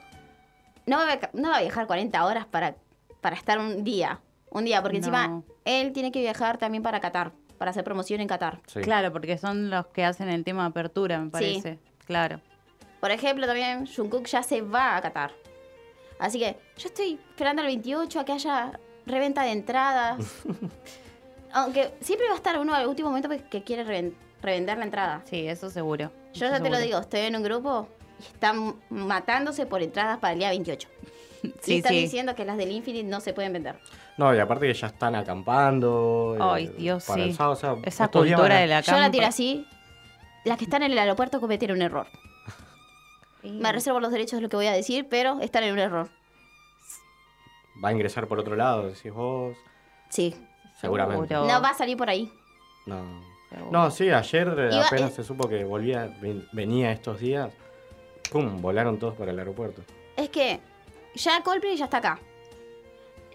[0.85, 2.77] no va a, viaja- no va a viajar 40 horas para,
[3.23, 4.21] para estar un día.
[4.51, 8.27] Un día, porque encima él tiene que viajar también para Qatar, para hacer promoción en
[8.27, 8.59] Qatar.
[8.67, 8.81] Sí.
[8.81, 11.79] Claro, porque son los que hacen el tema de apertura, me parece.
[12.07, 12.41] Claro.
[12.99, 15.31] Por ejemplo, también Jungkook ya se va a Qatar.
[16.19, 20.19] Así que yo estoy esperando al 28 a que haya reventa de entradas.
[21.53, 25.23] Aunque siempre va a estar uno al último momento que quiere reven- revender la entrada.
[25.27, 26.11] Sí, eso seguro.
[26.35, 27.87] Yo Eso ya te lo digo, estoy en un grupo
[28.19, 30.89] y están matándose por entradas para el día 28.
[31.49, 31.99] y Sí, están sí.
[32.01, 33.77] diciendo que las del Infinite no se pueden vender.
[34.19, 36.37] No, y aparte que ya están acampando.
[36.41, 37.37] Ay, eh, Dios, para el sí.
[37.37, 39.67] sábado, o sea, Esa cultura a- de la Yo la tiro así.
[40.45, 42.07] Las que están en el aeropuerto cometieron un error.
[43.43, 46.09] Me reservo los derechos de lo que voy a decir, pero están en un error.
[47.83, 49.57] Va a ingresar por otro lado, decís vos.
[50.11, 50.35] Sí.
[50.81, 51.29] Seguramente.
[51.29, 51.51] Seguro.
[51.53, 52.31] No va a salir por ahí.
[52.87, 53.23] No.
[53.49, 53.71] Seguro.
[53.71, 55.15] No, sí, ayer Iba- apenas eh.
[55.17, 57.53] se supo que volvía, ven- venía estos días.
[58.31, 58.61] ¡Pum!
[58.61, 59.83] Volaron todos para el aeropuerto.
[60.17, 60.61] Es que
[61.15, 62.19] ya Coldplay ya está acá.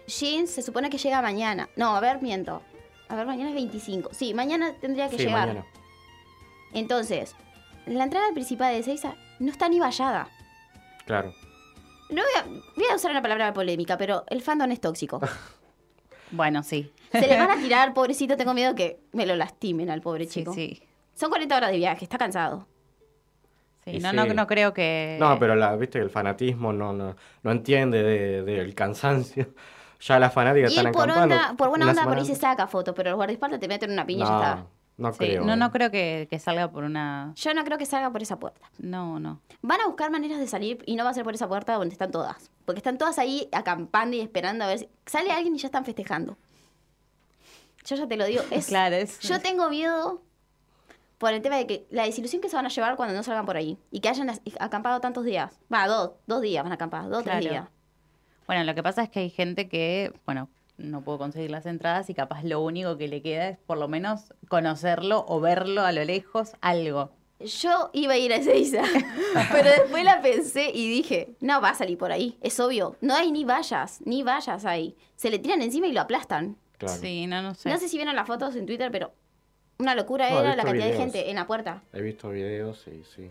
[0.06, 1.68] Jeans se supone que llega mañana.
[1.76, 2.62] No, a ver, miento.
[3.08, 4.10] A ver, mañana es 25.
[4.12, 5.48] Sí, mañana tendría que sí, llegar.
[5.48, 5.66] mañana.
[6.72, 7.34] Entonces,
[7.86, 10.28] la entrada principal de Seiza no está ni vallada.
[11.06, 11.32] Claro.
[12.10, 12.44] No voy a,
[12.76, 15.20] voy a usar una palabra polémica, pero el fandom es tóxico.
[16.30, 16.92] Bueno, sí.
[17.10, 20.40] Se le van a tirar, pobrecito, tengo miedo que me lo lastimen al pobre Sí,
[20.40, 20.52] chico.
[20.52, 20.82] sí.
[21.14, 22.66] Son 40 horas de viaje, está cansado.
[23.90, 24.16] Sí, Y no, sí.
[24.16, 25.16] no, no creo que...
[25.20, 29.48] No, pero la, viste, el fanatismo no, no, no entiende de- del cansancio.
[30.00, 31.34] Ya las fanáticas están por, acampando.
[31.34, 33.90] onda, por buena una onda por ahí se saca foto, pero los guardaespaldas te meten
[33.90, 34.66] una piña y ya No, está.
[34.96, 35.44] no Sí, creo.
[35.44, 37.32] no, no creo que, que salga por una...
[37.34, 38.70] Yo no creo que salga por esa puerta.
[38.78, 39.40] No, no.
[39.60, 41.94] Van a buscar maneras de salir y no va a ser por esa puerta donde
[41.94, 42.48] están todas.
[42.64, 45.84] Porque están todas ahí acampando y esperando a ver si sale alguien y ya están
[45.84, 46.36] festejando.
[47.84, 48.42] Yo ya te lo digo.
[48.52, 49.18] Es, Claro, es...
[49.18, 50.22] Yo tengo miedo
[51.18, 53.44] por el tema de que la desilusión que se van a llevar cuando no salgan
[53.46, 53.76] por ahí.
[53.90, 55.58] Y que hayan acampado tantos días.
[55.72, 57.40] Va, dos, dos días van a acampar, dos, Claro.
[57.40, 57.68] tres días.
[58.46, 62.08] Bueno, lo que pasa es que hay gente que, bueno, no puedo conseguir las entradas
[62.08, 65.92] y capaz lo único que le queda es por lo menos conocerlo o verlo a
[65.92, 67.10] lo lejos, algo.
[67.40, 68.82] Yo iba a ir a Ezeiza,
[69.52, 72.96] pero después la pensé y dije, no va a salir por ahí, es obvio.
[73.00, 74.96] No hay ni vallas, ni vallas ahí.
[75.16, 76.56] Se le tiran encima y lo aplastan.
[76.78, 76.98] Claro.
[77.00, 77.68] Sí, no, no sé.
[77.68, 79.12] No sé si vieron las fotos en Twitter, pero
[79.78, 81.82] una locura No, era la cantidad de gente en la puerta.
[81.92, 83.30] He visto videos, sí, sí.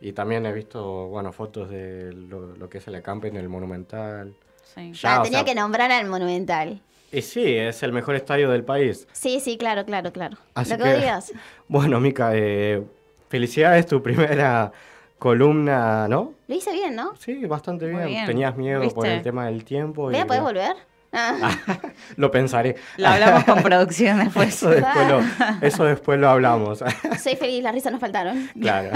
[0.00, 3.48] Y también he visto, bueno, fotos de lo, lo que es el acampe en el
[3.48, 4.34] Monumental.
[4.74, 4.92] Sí.
[4.92, 6.80] Ya, ah, tenía sea, que nombrar al Monumental.
[7.10, 9.06] Y sí, es el mejor estadio del país.
[9.12, 10.36] Sí, sí, claro, claro, claro.
[10.54, 11.32] Así Lo que, digas.
[11.68, 12.82] Bueno, Mica, eh,
[13.28, 14.72] felicidades, tu primera
[15.18, 16.34] columna, ¿no?
[16.48, 17.14] Lo hice bien, ¿no?
[17.16, 18.06] Sí, bastante bien.
[18.06, 18.26] bien.
[18.26, 20.02] Tenías miedo por el tema del tiempo.
[20.02, 20.91] ¿Voy y a poder bueno, volver?
[21.12, 21.50] Ah,
[22.16, 22.76] Lo pensaré.
[22.96, 24.48] Lo hablamos con producción después.
[24.48, 25.20] Eso después lo,
[25.66, 26.82] eso después lo hablamos.
[27.22, 28.48] soy feliz, las risas nos faltaron.
[28.58, 28.90] claro.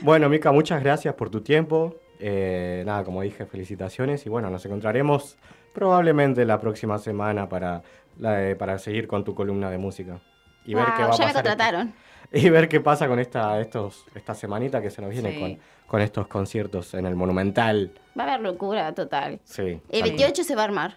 [0.00, 1.96] Bueno, Mica, muchas gracias por tu tiempo.
[2.20, 4.24] Eh, nada, como dije, felicitaciones.
[4.26, 5.36] Y bueno, nos encontraremos
[5.74, 7.82] probablemente la próxima semana para,
[8.18, 10.20] la- eh, para seguir con tu columna de música.
[10.64, 11.34] Y ver qué va a ya me pasar.
[11.34, 11.94] contrataron.
[12.34, 15.38] Y ver qué pasa con esta, estos, esta semanita que se nos viene Sí.
[15.38, 17.92] con, con estos conciertos en el Monumental.
[18.18, 19.38] Va a haber locura total.
[19.44, 19.82] Sí.
[19.90, 20.96] El tal- 28 se va a armar.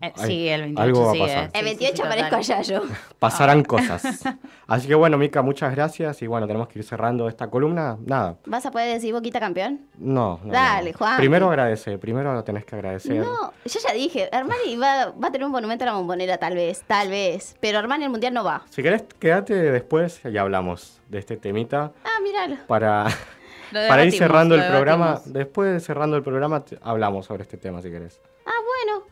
[0.00, 1.44] Eh, Ay, sí, el 28 algo va a pasar.
[1.44, 2.40] eh, El sí, sí, 28 sí, aparezco total.
[2.40, 2.82] allá yo.
[3.18, 4.22] Pasarán cosas.
[4.66, 6.20] Así que bueno, Mica, muchas gracias.
[6.22, 7.96] Y bueno, tenemos que ir cerrando esta columna.
[8.04, 9.80] Nada, ¿Vas a poder decir Boquita campeón?
[9.98, 10.40] no.
[10.42, 10.98] no, Dale, no.
[10.98, 11.16] Juan.
[11.16, 13.16] Primero agradece, primero lo tenés que agradecer.
[13.18, 16.54] No, yo ya dije, Armani va, va a tener un monumento a la bombonera tal
[16.54, 17.56] vez, tal vez.
[17.60, 18.62] Pero Armani al mundial no va.
[18.70, 22.56] Si querés, quédate después y hablamos de este temita Ah, míralo.
[22.66, 23.06] para,
[23.72, 27.90] Para ir cerrando el programa, después de cerrando el programa, hablamos sobre este tema si
[27.90, 28.20] querés.
[28.44, 29.06] Ah, bueno.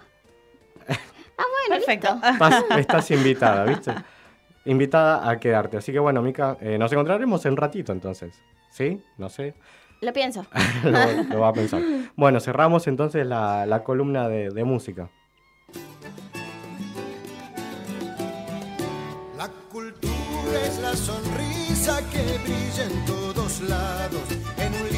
[1.38, 2.14] Ah, bueno, Perfecto.
[2.14, 2.28] listo.
[2.44, 3.94] Estás, estás invitada, ¿viste?
[4.64, 5.76] Invitada a quedarte.
[5.76, 8.34] Así que bueno, Mica, eh, nos encontraremos en un ratito entonces.
[8.70, 9.00] ¿Sí?
[9.18, 9.54] No sé.
[10.00, 10.44] Lo pienso.
[10.84, 11.80] lo, lo va a pensar.
[12.16, 15.08] Bueno, cerramos entonces la, la columna de, de música.
[19.36, 24.22] La cultura es la sonrisa que brilla en todos lados,
[24.58, 24.95] en un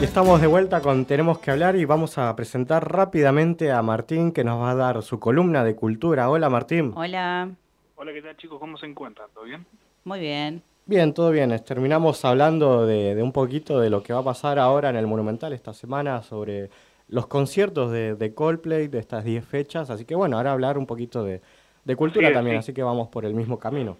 [0.00, 4.32] Y estamos de vuelta con Tenemos que hablar y vamos a presentar rápidamente a Martín
[4.32, 6.28] que nos va a dar su columna de cultura.
[6.28, 6.92] Hola Martín.
[6.96, 7.50] Hola.
[7.94, 8.58] Hola, ¿qué tal chicos?
[8.58, 9.28] ¿Cómo se encuentran?
[9.32, 9.64] ¿Todo bien?
[10.04, 10.62] Muy bien.
[10.86, 11.56] Bien, todo bien.
[11.64, 15.06] Terminamos hablando de, de un poquito de lo que va a pasar ahora en el
[15.06, 16.70] Monumental esta semana sobre
[17.08, 19.90] los conciertos de, de Coldplay de estas 10 fechas.
[19.90, 21.40] Así que bueno, ahora hablar un poquito de,
[21.84, 22.58] de cultura también, sí.
[22.58, 23.96] así que vamos por el mismo camino.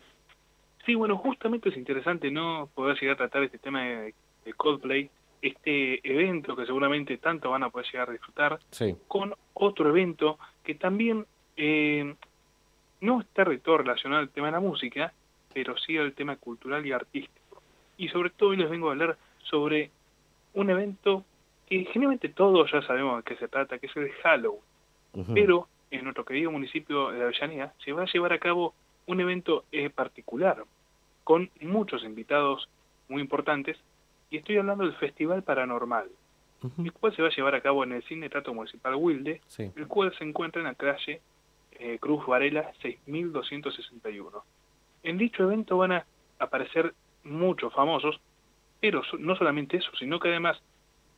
[0.85, 5.11] Sí, bueno, justamente es interesante no poder llegar a tratar este tema de, de Coldplay,
[5.47, 8.97] este evento que seguramente tanto van a poder llegar a disfrutar, Sí.
[9.09, 11.27] con otro evento que también
[11.57, 12.15] eh,
[13.01, 15.13] no está de todo relacionado al tema de la música,
[15.53, 17.63] pero sí al tema cultural y artístico.
[17.97, 19.91] Y sobre todo hoy les vengo a hablar sobre
[20.55, 21.25] un evento
[21.69, 24.61] que generalmente todos ya sabemos de qué se trata, que es el Halloween.
[25.35, 28.75] Pero en nuestro querido municipio de Avellaneda se va a llevar a cabo
[29.07, 30.65] un evento eh, particular
[31.23, 32.69] con muchos invitados
[33.09, 33.79] muy importantes
[34.35, 36.09] y estoy hablando del Festival Paranormal,
[36.79, 39.71] el cual se va a llevar a cabo en el Cine Teatro Municipal Wilde, Sí.
[39.77, 41.21] el cual se encuentra en la calle
[41.79, 44.43] eh, Cruz Varela 6261.
[45.05, 46.07] En dicho evento van a
[46.39, 48.21] aparecer muchos famosos,
[48.81, 50.61] pero no solamente eso, sino que además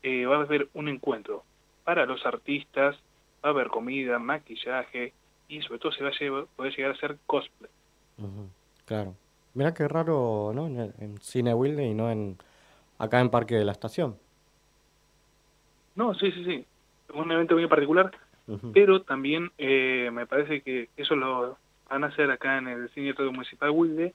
[0.02, 1.44] eh, va a haber un encuentro
[1.84, 2.96] para los artistas,
[3.44, 5.12] va a haber comida, maquillaje
[5.48, 7.70] y sobre todo se va a llevar- poder llegar a hacer cosplay.
[8.84, 9.14] Claro.
[9.54, 10.66] Mirá qué raro, ¿no?
[10.66, 12.36] En, en Cine Wilde y no en
[12.98, 14.16] acá en Parque de la Estación.
[15.94, 16.64] No, sí, sí, sí.
[17.14, 18.10] Un evento muy particular,
[18.74, 21.56] pero también eh, me parece que eso lo
[21.88, 24.12] van a hacer acá en el Cine Teatro Municipal Wilde,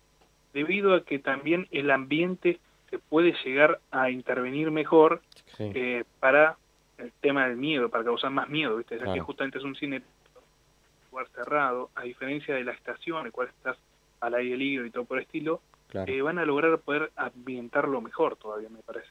[0.54, 5.22] debido a que también el ambiente se puede llegar a intervenir mejor
[5.58, 5.70] Sí.
[5.76, 6.58] eh, para
[6.98, 8.98] el tema del miedo, para causar más miedo, ¿viste?
[9.00, 10.02] Ya que justamente es un cine
[11.12, 13.78] lugar cerrado, a diferencia de la estación, en el cual estás
[14.22, 16.12] al aire libre y todo por el estilo, Claro.
[16.12, 19.10] eh, van a lograr poder ambientarlo mejor todavía, me parece.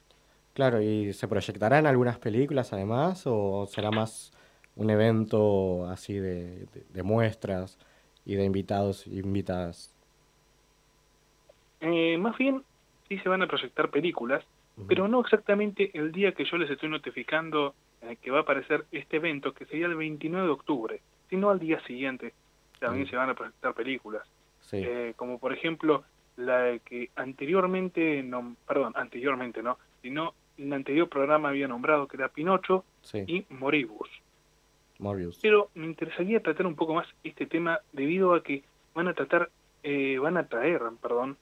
[0.52, 4.32] Claro, ¿y se proyectarán algunas películas además o será más
[4.74, 7.78] un evento así de, de- de muestras
[8.24, 9.96] y de invitados y invitadas?
[11.80, 12.64] Eh, más bien,
[13.08, 14.44] sí se van a proyectar películas,
[14.86, 18.86] pero no exactamente el día que yo les estoy notificando eh, que va a aparecer
[18.90, 22.34] este evento, que sería el 29 de octubre, sino al día siguiente
[22.78, 24.26] también se van a proyectar películas.
[24.60, 24.78] Sí.
[24.78, 26.04] Eh, como por ejemplo
[26.36, 32.16] la que anteriormente, no, perdón, anteriormente no, sino en el anterior programa había nombrado que
[32.16, 33.24] era Pinocho Sí.
[33.26, 34.08] y Moribus.
[34.98, 35.38] Morbius.
[35.40, 38.62] Pero me interesaría tratar un poco más este tema debido a que
[38.94, 39.48] van a tratar,
[39.82, 41.36] eh, van a traer, perdón,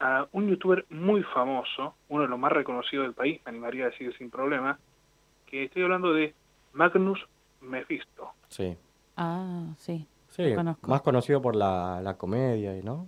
[0.00, 3.90] a un youtuber muy famoso, uno de los más reconocidos del país, me animaría a
[3.90, 4.78] decir sin problema,
[5.46, 6.34] que estoy hablando de
[6.72, 7.24] Magnus
[7.60, 8.30] Mephisto.
[8.48, 8.76] Sí.
[9.16, 10.06] Ah, sí.
[10.30, 10.90] Sí, conozco.
[10.90, 13.06] más conocido por la, la comedia, y ¿no?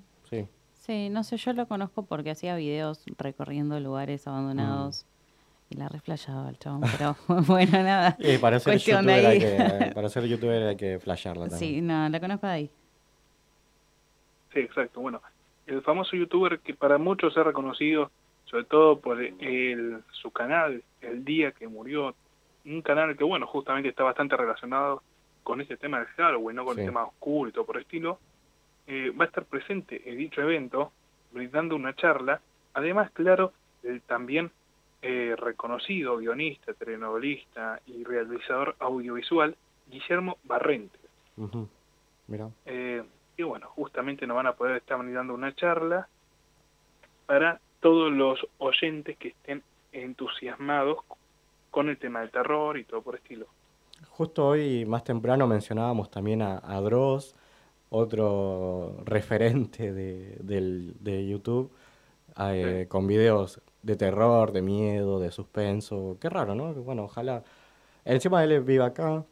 [0.87, 1.09] Sí.
[1.11, 5.75] No sé, yo lo conozco porque hacía videos recorriendo lugares abandonados Mm.
[5.75, 7.17] y la reflejaba el chabón, pero
[7.49, 8.17] bueno, nada.
[8.21, 11.75] Y para ser, youtuber hay que, para ser youtuber hay que flashearla también.
[11.75, 12.71] Sí, no, la conozco de ahí.
[14.53, 15.01] Sí, exacto.
[15.01, 15.21] Bueno,
[15.67, 18.11] el famoso youtuber que para muchos es reconocido,
[18.45, 22.15] sobre todo por el, su canal, El Día que Murió,
[22.65, 25.03] un canal que, bueno, justamente está bastante relacionado
[25.43, 26.65] con este tema del Halloween, ¿no?
[26.65, 26.81] con Sí.
[26.81, 28.19] el tema oscuro y todo por el estilo,
[28.87, 30.93] eh, va a estar presente en dicho evento,
[31.33, 32.41] brindando una charla,
[32.75, 34.51] además, claro, del también
[35.03, 39.57] eh, reconocido guionista, telenovelista y realizador audiovisual,
[39.89, 40.99] Guillermo Barrente.
[41.37, 41.69] Ujú.
[42.29, 42.49] Mira.
[42.65, 43.05] Eh,
[43.37, 46.09] y bueno, justamente nos van a poder estar dando una charla
[47.27, 49.63] para todos los oyentes que estén
[49.93, 50.99] entusiasmados
[51.71, 53.47] con el tema del terror y todo por el estilo.
[54.11, 57.35] Justo hoy, más temprano, mencionábamos también a, a Dross,
[57.91, 61.71] otro referente de, del- de YouTube,
[62.39, 66.17] eh, con videos de terror, de miedo, de suspenso.
[66.21, 66.75] Qué raro, ¿no?
[66.75, 67.43] Bueno, ojalá.
[68.05, 69.25] Encima él vive acá,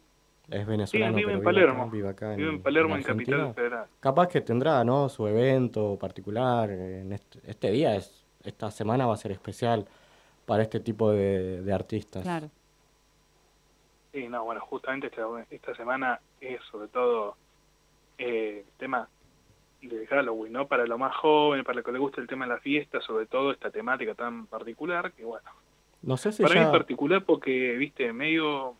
[0.49, 1.83] es venezolano, vive pero en vive Palermo.
[1.83, 3.37] acá, vive acá Vive en Palermo, en Argentina.
[3.37, 3.85] Capital Federal.
[3.99, 5.09] Capaz que tendrá, ¿no?
[5.09, 6.69] Su evento particular.
[6.71, 9.85] En este, este día, es, esta semana va a ser especial
[10.45, 12.23] para este tipo de, de artistas.
[12.23, 12.49] Claro.
[14.13, 17.35] Sí, no, bueno, justamente esta, esta semana es sobre todo
[18.17, 19.07] eh, el tema
[19.81, 20.67] del Halloween, ¿no?
[20.67, 23.25] Para lo más joven, para lo que le gusta el tema de la fiesta, sobre
[23.27, 25.47] todo esta temática tan particular, que bueno,
[26.01, 26.65] No sé si para mí ya...
[26.67, 28.75] es particular porque, viste, medio...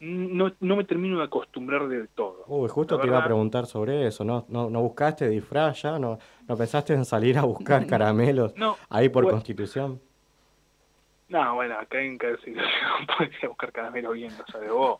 [0.00, 2.44] No, no me termino de acostumbrar del todo.
[2.46, 4.44] Uy, justo La te iba a preguntar sobre eso, ¿no?
[4.48, 5.98] ¿No, no buscaste disfraz ya?
[5.98, 9.38] ¿No, ¿No pensaste en salir a buscar caramelos No, ahí por bueno.
[9.38, 10.00] constitución?
[11.28, 14.98] No, bueno, acá en cada situación podés buscar caramelo bien, lo sabes vos.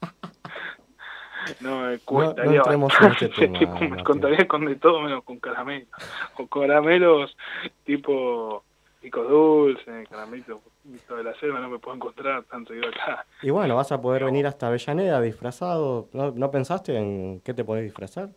[1.61, 2.45] No me cuesta.
[2.45, 5.89] no entremos en este tema, tipo, me contaría con de todo menos con caramelos.
[6.35, 7.37] Con caramelos
[7.85, 8.65] tipo
[9.01, 13.25] picos dulces, caramelitos de la selva no me puedo encontrar tanto yo acá.
[13.43, 16.09] Y bueno, vas a poder venir hasta Avellaneda disfrazado.
[16.13, 18.31] ¿No, no pensaste en qué te podés disfrazar?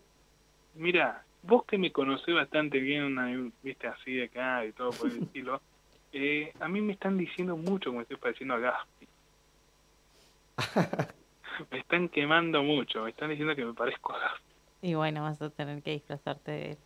[0.76, 3.32] Mira, vos que me conocés bastante bien, una-
[3.64, 5.62] viste así de acá y todo por el estilo,
[6.12, 9.08] eh, a mí me están diciendo mucho que me estoy pareciendo a Gaspi.
[11.70, 14.52] me están quemando mucho, me están diciendo que me parezco a Gaspi.
[14.84, 16.78] Y bueno, vas a tener que disfrazarte de él.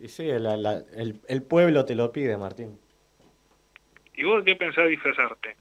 [0.00, 2.78] Y sí, la- la- el, el pueblo te lo pide, Martín.
[4.16, 5.56] ¿Y vos qué pensás disfrazarte?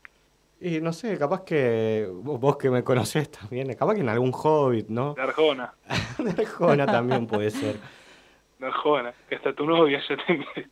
[0.61, 4.31] Y no sé, capaz que vos, vos que me conocés también, capaz que en algún
[4.33, 5.13] hobbit, ¿no?
[5.15, 5.73] De Arjona,
[6.19, 7.75] De Arjona también puede ser.
[8.59, 10.67] de Arjona, que hasta tu novia ya te,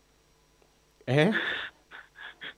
[1.07, 1.32] ¿Eh?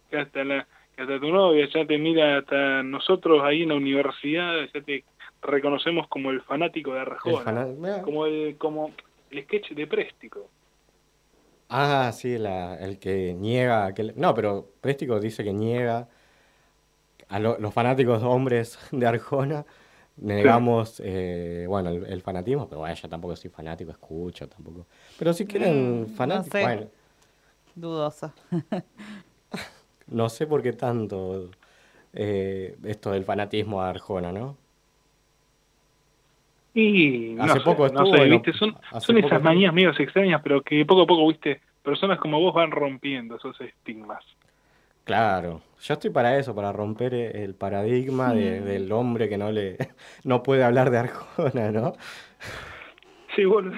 [0.09, 3.75] que hasta la, que hasta tu novia ya te mira, hasta nosotros ahí en la
[3.75, 5.03] universidad ya te
[5.43, 8.91] reconocemos como el fanático de Arjona, El como el como
[9.29, 10.49] el sketch de Préstico.
[11.69, 13.93] Ah, sí, la, el que niega.
[13.93, 16.07] Que, le- no, pero Préstico dice que niega
[17.29, 19.65] a lo- los fanáticos hombres de Arjona.
[20.17, 24.87] Negamos, eh, bueno, el, el fanatismo, pero bueno, yo tampoco soy fanático, escucho tampoco.
[25.17, 26.59] Pero si quieren Mm, fanáticos, no sé.
[26.59, 26.87] bueno,
[27.75, 28.33] Dudoso.
[30.07, 31.49] no sé por qué tanto
[32.13, 34.57] eh, esto del fanatismo a Arjona, ¿no?
[36.75, 39.73] Y no Hace sé, poco no estuvo sé, viste, son, son poco esas estuvo- manías
[39.73, 44.23] medio extrañas, pero que poco a poco, viste, personas como vos van rompiendo esos estigmas.
[45.03, 49.51] Claro, yo estoy para eso, para romper e- el paradigma de- del hombre que no
[49.51, 49.77] le
[50.23, 51.93] no puede hablar de Arjona, ¿no?
[53.35, 53.73] Sí, vos lo,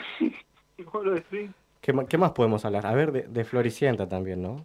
[0.92, 1.50] vos lo decís.
[1.82, 2.86] ¿Qué, ma- qué más podemos hablar?
[2.86, 4.64] A ver, de, de Floricienta también, ¿no?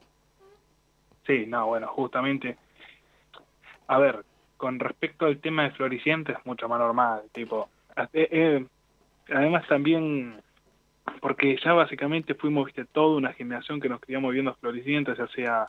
[1.27, 2.57] Sí, no, bueno, justamente.
[3.89, 4.25] A ver,
[4.57, 7.69] con respecto al tema de Floricienta es mucho más normal, tipo.
[8.13, 8.67] Eh, eh,
[9.33, 10.41] además también,
[11.21, 15.69] porque ya básicamente fuimos, viste, toda una generación que nos criamos viendo Floricienta, ya sea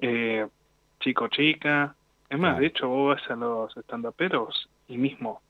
[0.00, 0.46] eh,
[1.00, 1.94] chico chica.
[2.28, 2.60] Es más, Claro.
[2.60, 5.40] de hecho, vos vas a los estandaperos y mismo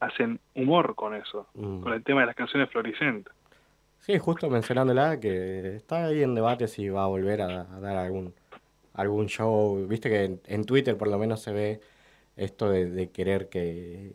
[0.00, 1.80] hacen humor con eso, Mm.
[1.80, 3.30] con el tema de las canciones Floricienta.
[4.00, 7.96] Sí, justo mencionándola, que está ahí en debate si va a volver a, a dar
[7.96, 8.34] algún,
[8.92, 9.86] algún show.
[9.88, 11.80] Viste que en, en Twitter por lo menos se ve
[12.36, 14.10] esto de, de querer que,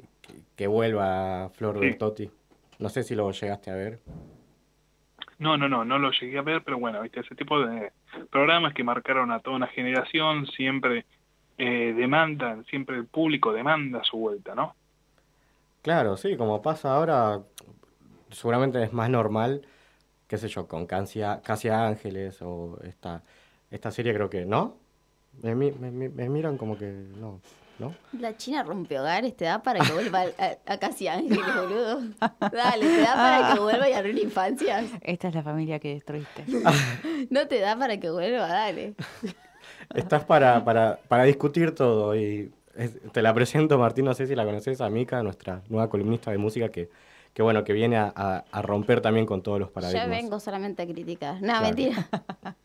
[0.55, 1.79] que, vuelva Flor Sí.
[1.81, 2.31] Bertotti.
[2.79, 3.99] No sé si lo llegaste a ver.
[5.37, 7.91] No, no, no, no lo llegué a ver, pero bueno, viste, ese tipo de
[8.29, 11.05] programas que marcaron a toda una generación siempre
[11.57, 14.75] eh, demandan, siempre el público demanda su vuelta, ¿no?
[15.81, 17.41] Claro, sí, como pasa ahora,
[18.31, 19.61] seguramente es más normal,
[20.27, 23.23] qué sé yo, con Casi, Casi Ángeles o esta,
[23.71, 24.75] esta serie creo que, ¿no?
[25.41, 26.85] Me- me- me miran como que
[27.17, 27.39] no,
[27.79, 27.93] ¿no?
[28.19, 32.01] La China rompe hogares, te da para que vuelva a, a Casi Ángeles, boludo.
[32.51, 34.85] Dale, te da para que vuelva y arruine infancias.
[35.01, 36.45] Esta es la familia que destruiste.
[37.29, 38.93] No te da para que vuelva, dale.
[39.93, 44.35] Estás para, para, para discutir todo y es- te la presento, Martín, no sé si
[44.35, 46.89] la conoces, a Mica, nuestra nueva columnista de música que,
[47.33, 50.09] que bueno, que viene a, a- a romper también con todos los Yo paradigmas.
[50.09, 51.35] vengo solamente a criticar.
[51.35, 51.63] No, Claro.
[51.65, 52.07] mentira.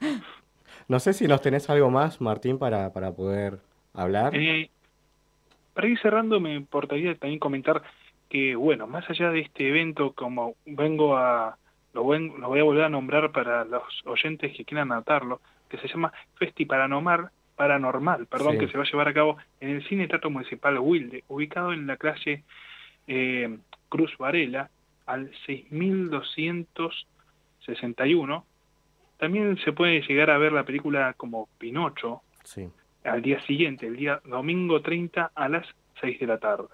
[0.89, 3.59] No sé si nos tenés algo más, Martín, para, para poder
[3.95, 4.35] hablar.
[4.37, 4.71] Eh,
[5.75, 7.83] para ir cerrando, me importaría también comentar
[8.31, 11.59] que, bueno, más allá de este evento, como vengo a,
[11.93, 15.77] lo, ven- lo voy a volver a nombrar para los oyentes que quieran anotarlo, que
[15.79, 18.59] se llama Festi Paranormal, Paranormal, perdón, Sí.
[18.61, 21.87] que se va a llevar a cabo en el Cine Teatro Municipal Wilde, ubicado en
[21.87, 22.43] la calle
[23.07, 23.59] eh,
[23.89, 24.71] Cruz Varela,
[25.07, 28.45] al 6261.
[29.19, 32.69] También se puede llegar a ver la película como Pinocho, Sí.
[33.05, 35.67] Al día siguiente, el día domingo 30 a las
[36.01, 36.69] 6 de la tarde.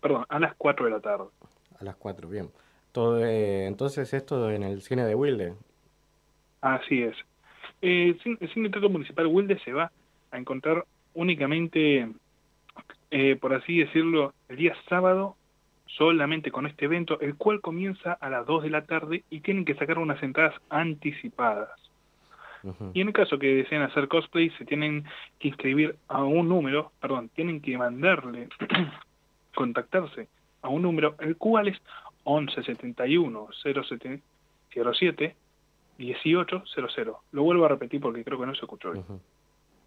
[0.00, 1.26] Perdón, a las 4 de la tarde.
[1.78, 2.50] A las 4, bien.
[2.92, 5.54] Todo, eh, entonces esto en el cine de Wilde.
[6.60, 7.16] Así es.
[7.82, 9.90] Eh, el cine- Teatro Municipal Wilde se va
[10.30, 10.84] a encontrar
[11.14, 12.08] únicamente,
[13.10, 15.36] eh, por así decirlo, el día sábado
[15.86, 19.64] solamente con este evento, el cual comienza a las 2 de la tarde y tienen
[19.64, 21.70] que sacar unas entradas anticipadas.
[22.92, 25.04] Y en el caso que deseen hacer cosplay, se tienen
[25.38, 28.48] que inscribir a un número, perdón, tienen que mandarle
[29.54, 30.28] contactarse
[30.62, 31.80] a un número el cual es
[32.24, 34.20] 11 71 07
[34.72, 35.36] 07
[35.98, 37.16] 1800.
[37.32, 39.04] Lo vuelvo a repetir porque creo que no se escuchó bien.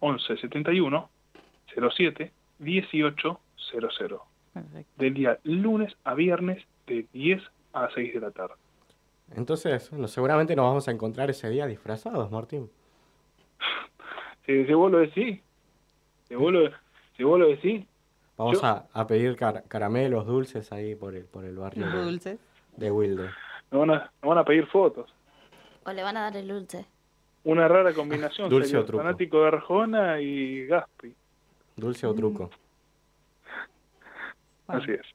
[0.00, 1.10] 11 71
[1.74, 4.20] 07 1800.
[4.96, 8.54] Del día lunes a viernes de 10 a 6 de la tarde.
[9.36, 12.70] Entonces, bueno, seguramente nos vamos a encontrar ese día disfrazados, Martín.
[14.46, 15.40] Si, si vos lo decís,
[16.28, 16.68] si vos lo,
[17.16, 17.86] si vos lo decís,
[18.36, 22.02] Vamos Yo- a, a pedir car- caramelos dulces ahí por el, por el barrio de,
[22.02, 22.38] Dulces.
[22.76, 23.30] de Wilde.
[23.70, 25.14] nos van, a, nos van a pedir fotos.
[25.86, 26.84] O le van a dar el dulce.
[27.44, 28.48] Una rara combinación.
[28.50, 29.04] Dulce sería o truco.
[29.04, 31.14] Fanático de Arjona y Gaspi.
[31.76, 32.50] Dulce o truco.
[34.66, 35.06] Así es.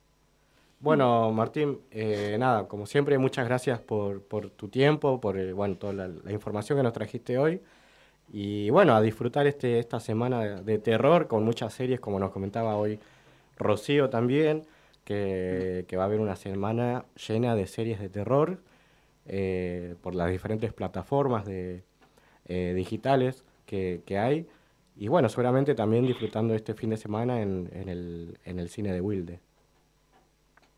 [0.81, 4.21] Bueno, Martín, eh, nada, como siempre, muchas gracias por,
[4.55, 7.61] tu tiempo, por eh, bueno, toda la, la información que nos trajiste hoy.
[8.31, 12.75] Y bueno, a disfrutar este, esta semana de, terror con muchas series, como nos comentaba
[12.75, 12.99] hoy
[13.57, 14.65] Rocío también,
[15.03, 18.61] que, va a haber una semana llena de series de terror
[19.27, 21.83] eh, por las diferentes plataformas de,
[22.45, 24.47] eh, digitales que, hay.
[24.97, 27.69] Y bueno, seguramente también disfrutando este fin de semana en,
[28.45, 29.39] en el cine de Wilde.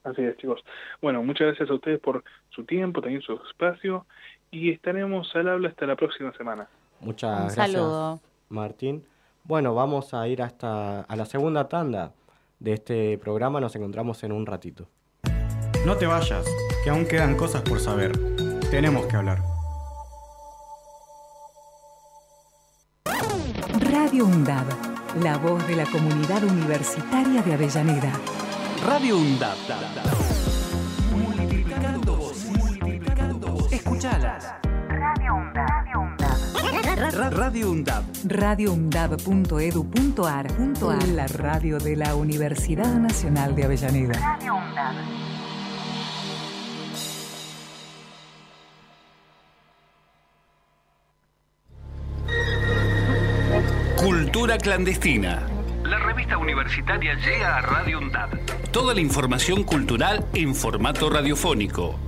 [0.04, 0.62] Así es, chicos.
[1.02, 4.06] Bueno, muchas gracias a ustedes por su tiempo, también su espacio.
[4.49, 6.68] Y estaremos al habla hasta la próxima semana.
[6.99, 8.20] Muchas Un gracias, saludo.
[8.49, 9.04] Martín.
[9.43, 12.12] Bueno, vamos a ir hasta a la segunda tanda
[12.60, 13.60] de este programa.
[13.60, 14.88] Nos encontramos en un ratito.
[15.86, 16.45] No te vayas,
[16.84, 18.12] que aún quedan cosas por saber.
[18.70, 19.39] Tenemos que hablar.
[23.91, 28.12] Radio UNDAB, la voz de la comunidad universitaria de Avellaneda.
[28.84, 29.57] Radio UNDAP.
[31.15, 32.49] Multiplicando voces.
[32.49, 33.73] Multiplicando voces.
[33.73, 34.55] Escuchalas.
[34.89, 35.71] Radio UNDAP.
[37.32, 38.03] Radio UNDAP.
[38.25, 40.47] radioundab.edu.ar,
[41.09, 44.39] la radio de la Universidad Nacional de Avellaneda.
[53.97, 55.51] Cultura clandestina.
[56.32, 58.34] Revista universitaria llega a Radio UNDAP.
[58.71, 61.99] Toda la información cultural en formato radiofónico.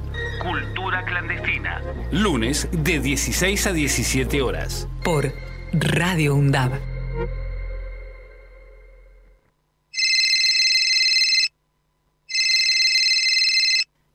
[0.41, 1.81] Cultura clandestina.
[2.11, 4.87] Lunes de 16 a 17 horas.
[5.03, 5.33] Por
[5.73, 6.79] Radio UNDAB.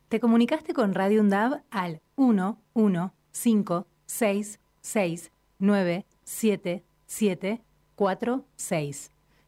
[0.08, 7.60] Te comunicaste con Radio UNDAB al 1 1 5 6 6 9 7 7
[7.94, 9.10] 4 6.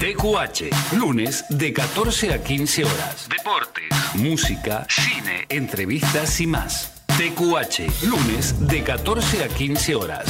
[0.00, 3.28] TQH, lunes de 14 a 15 horas.
[3.28, 7.04] Deportes, música, cine, entrevistas y más.
[7.08, 10.24] TQH, lunes de 14 a 15 horas.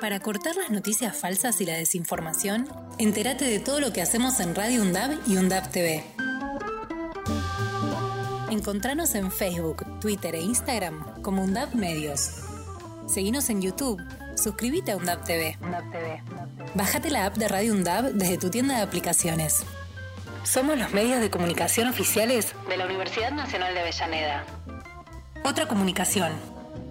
[0.00, 2.66] Para cortar las noticias falsas y la desinformación,
[2.98, 6.04] entérate de todo lo que hacemos en Radio UNDAB y UNDAB TV.
[8.50, 12.32] Encontranos en Facebook, Twitter e Instagram como UNDAB Medios.
[13.06, 14.02] Seguinos en YouTube.
[14.42, 15.58] Suscríbete a UNDAB TV.
[16.74, 19.64] Bájate la app de Radio UNDAB desde tu tienda de aplicaciones.
[20.44, 24.46] Somos los medios de comunicación oficiales de la Universidad Nacional de Avellaneda.
[25.44, 26.32] Otra comunicación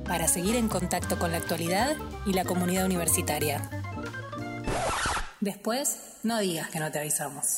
[0.06, 1.96] para seguir en contacto con la actualidad
[2.28, 3.68] y la comunidad universitaria.
[5.40, 7.56] Después, no digas que no te avisamos.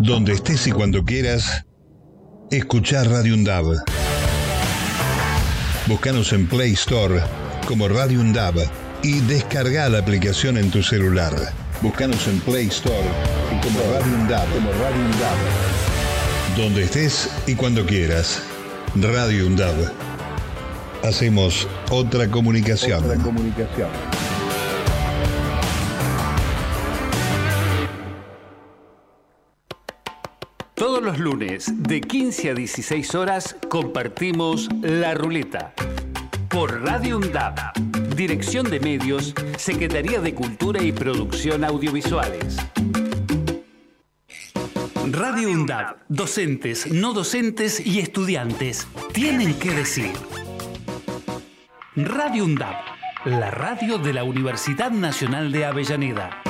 [0.00, 1.66] Donde estés y cuando quieras,
[2.50, 3.84] escuchar Radio Undab.
[5.86, 7.20] Búscanos en Play Store
[7.66, 8.54] como Radio Undab
[9.02, 11.32] y descarga la aplicación en tu celular.
[11.80, 13.08] Búscanos en Play Store
[13.62, 14.48] como Radio Undab.
[14.52, 16.56] Como Radio Undab.
[16.56, 18.42] Donde estés y cuando quieras.
[18.94, 19.74] Radio Undab.
[21.02, 23.04] Hacemos otra comunicación.
[23.04, 23.88] Otra comunicación.
[31.20, 35.74] Lunes de 15 a 16 horas compartimos La Ruleta
[36.48, 37.76] por Radio UNDAP.
[38.16, 42.56] Dirección de Medios, Secretaría de Cultura y Producción Audiovisuales.
[45.10, 45.98] Radio UNDAP.
[46.08, 50.12] Docentes, no docentes y estudiantes tienen que decir.
[51.96, 52.76] Radio UNDAP.
[53.26, 56.42] la radio de la Universidad Nacional de Avellaneda.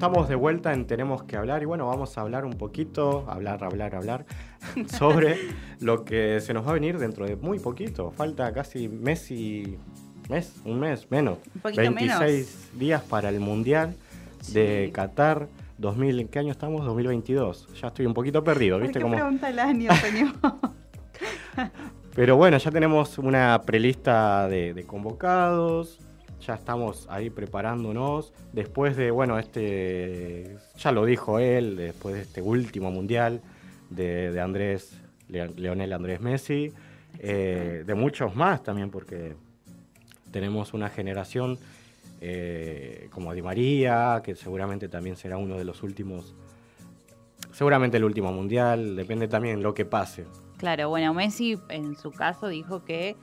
[0.00, 3.62] Estamos de vuelta en Tenemos que hablar y bueno, vamos a hablar un poquito, hablar,
[3.62, 4.24] hablar, hablar,
[4.98, 5.36] sobre
[5.78, 8.10] lo que se nos va a venir dentro de muy poquito.
[8.10, 9.76] Falta casi mes y...
[10.30, 11.36] mes, un mes, menos.
[11.54, 13.94] Un poquito 26 días para el Mundial
[14.54, 16.82] de Qatar 2000, ¿en qué año estamos?
[16.86, 17.68] 2022.
[17.78, 19.00] Ya estoy un poquito perdido, ¿Por ¿viste?
[19.00, 19.16] qué Como...
[19.16, 20.32] pregunta el año, señor?
[22.14, 25.98] Pero bueno, ya tenemos una prelista de, de convocados,
[26.50, 28.32] ya estamos ahí preparándonos.
[28.52, 33.40] Después de, bueno, este, ya lo dijo él, después de este último mundial
[33.88, 34.98] de, de Andrés,
[35.28, 36.72] Leo- Leonel Andrés Messi,
[37.20, 39.34] eh, de muchos más también, porque
[40.32, 41.56] tenemos una generación
[42.20, 46.34] eh, como Di María, que seguramente también será uno de los últimos,
[47.52, 50.24] seguramente el último mundial, depende también lo que pase.
[50.56, 53.14] Claro, bueno, Messi en su caso dijo que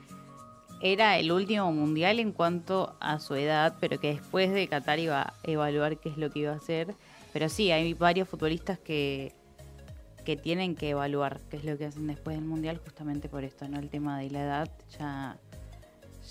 [0.81, 5.21] era el último mundial en cuanto a su edad, pero que después de Qatar iba
[5.21, 6.95] a evaluar qué es lo que iba a hacer.
[7.33, 9.33] Pero sí, hay varios futbolistas que,
[10.23, 13.67] que tienen que evaluar qué es lo que hacen después del mundial, justamente por esto,
[13.67, 13.79] ¿no?
[13.79, 15.37] El tema de la edad ya,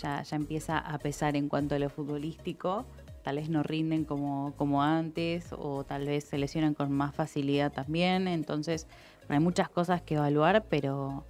[0.00, 2.86] ya, ya empieza a pesar en cuanto a lo futbolístico.
[3.22, 7.72] Tal vez no rinden como, como antes, o tal vez se lesionan con más facilidad
[7.72, 8.28] también.
[8.28, 8.86] Entonces,
[9.28, 11.24] hay muchas cosas que evaluar, pero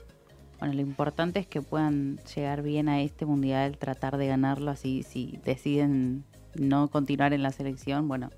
[0.58, 5.02] bueno, lo importante es que puedan llegar bien a este mundial, tratar de ganarlo así,
[5.02, 8.30] si deciden no continuar en la selección, bueno,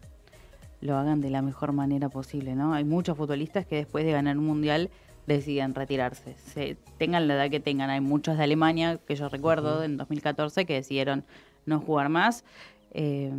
[0.80, 2.74] lo hagan de la mejor manera posible, ¿no?
[2.74, 4.90] Hay muchos futbolistas que después de ganar un mundial
[5.26, 7.90] deciden retirarse, se, tengan la edad que tengan.
[7.90, 11.24] Hay muchos de Alemania, que yo recuerdo, en 2014, que decidieron
[11.66, 12.44] no jugar más,
[12.92, 13.30] eh,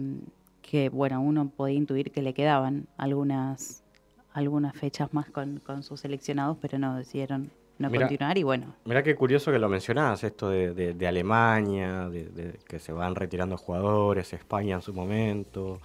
[0.61, 3.83] que bueno, uno podía intuir que le quedaban algunas
[4.31, 8.75] algunas fechas más con, con sus seleccionados, pero no, decidieron no Mira, continuar y bueno,
[8.85, 12.91] Mirá qué curioso que lo mencionás, esto de, de- de Alemania, de, de que se
[12.91, 15.79] van retirando jugadores, España en su momento.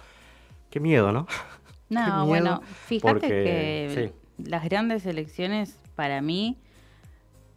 [0.69, 1.25] Qué miedo, ¿no?
[1.87, 4.13] No, miedo, bueno, fíjate porque- que
[4.49, 6.57] las grandes elecciones para mí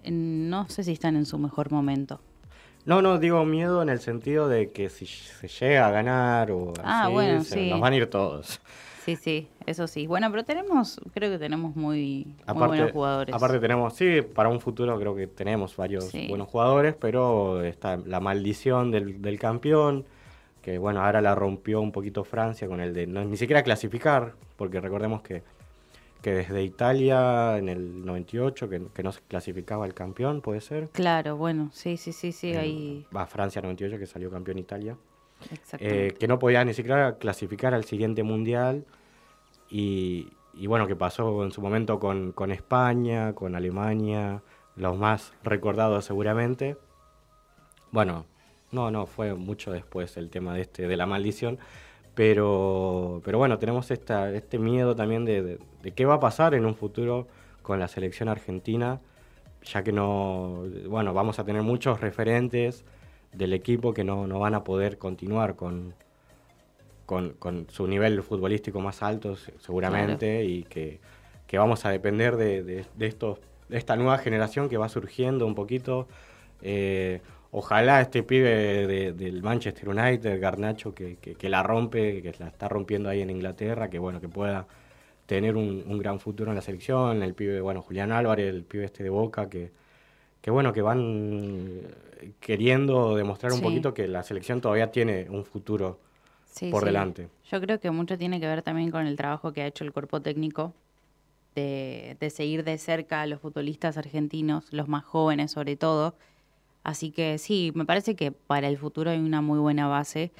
[0.04, 2.20] no sé si están en su mejor momento.
[2.84, 6.72] No, no, digo miedo en el sentido de que si se llega a ganar o
[6.82, 7.70] Ah, así, bueno, se sí.
[7.70, 8.60] nos van a ir todos.
[9.08, 10.06] Sí, sí, eso sí.
[10.06, 13.34] Bueno, pero tenemos, creo que tenemos muy, muy buenos jugadores.
[13.34, 16.26] aparte tenemos, sí, para un futuro creo que tenemos varios Sí.
[16.28, 20.04] buenos jugadores, pero está la maldición del, del campeón,
[20.60, 24.34] que bueno, ahora la rompió un poquito Francia con el de no, ni siquiera clasificar,
[24.56, 25.42] porque recordemos que,
[26.20, 30.90] que desde Italia en el 98, que, que no se clasificaba el campeón, puede ser.
[30.90, 33.06] Claro, bueno, sí, sí, sí, sí, Eh, ahí.
[33.16, 34.98] Va Francia 98, que salió campeón Italia.
[35.78, 38.84] Eh, que no podía ni siquiera clasificar al siguiente mundial.
[39.70, 40.32] Y,
[40.66, 44.42] bueno, que pasó en su momento con, con España, con Alemania,
[44.76, 46.76] los más recordados seguramente.
[47.90, 48.26] Bueno,
[48.72, 51.58] no, no, fue mucho después el tema de este de la maldición.
[52.14, 56.54] Pero, pero bueno, tenemos esta, este miedo también de, de- de qué va a pasar
[56.54, 57.28] en un futuro
[57.62, 59.00] con la selección argentina,
[59.62, 62.84] ya que no, bueno, vamos a tener muchos referentes
[63.32, 65.94] del equipo que no, no van a poder continuar con,
[67.08, 71.00] con, con su nivel futbolístico más alto, se- seguramente, y que,
[71.46, 73.38] que vamos a depender de, de- de estos,
[73.70, 76.06] de esta nueva generación que va surgiendo un poquito.
[76.60, 82.34] Eh, ojalá este pibe de- del Manchester United, Garnacho, que, que- que la rompe, que
[82.40, 84.66] la está rompiendo ahí en Inglaterra, que bueno, que pueda
[85.24, 88.84] tener un, un gran futuro en la selección, el pibe, bueno, Julián Álvarez, el pibe
[88.84, 89.70] este de Boca, que,
[90.42, 91.80] que bueno, que van
[92.40, 96.00] queriendo demostrar un poquito que la selección todavía tiene un futuro
[96.58, 96.86] Sí, por sí.
[96.86, 97.28] delante.
[97.50, 99.92] Yo creo que mucho tiene que ver también con el trabajo que ha hecho el
[99.92, 100.74] cuerpo técnico
[101.54, 106.16] de, de seguir de cerca a los futbolistas argentinos, los más jóvenes sobre todo.
[106.82, 110.32] Así que sí, me parece que para el futuro hay una muy buena base,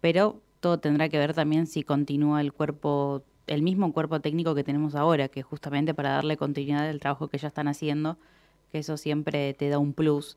[0.00, 4.64] pero todo tendrá que ver también si continúa el cuerpo, el mismo cuerpo técnico que
[4.64, 8.18] tenemos ahora, que justamente para darle continuidad al trabajo que ya están haciendo,
[8.72, 10.36] que eso siempre te da un plus.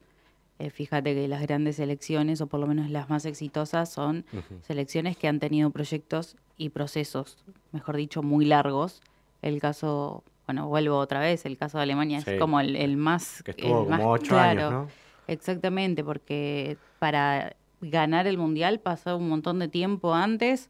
[0.59, 4.25] Eh, fíjate que las grandes selecciones, o por lo menos las más exitosas, son
[4.61, 7.37] selecciones que han tenido proyectos y procesos,
[7.71, 9.01] mejor dicho, muy largos.
[9.41, 12.31] El caso, bueno, vuelvo otra vez, el caso de Alemania Sí.
[12.31, 13.41] es como el, el más...
[13.43, 14.59] Que estuvo el más como ocho claro.
[14.59, 14.87] años, ¿no?
[15.27, 20.69] Exactamente, porque para ganar el Mundial pasó un montón de tiempo antes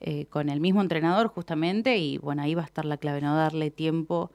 [0.00, 3.36] eh, con el mismo entrenador justamente y bueno, ahí va a estar la clave, no
[3.36, 4.30] darle tiempo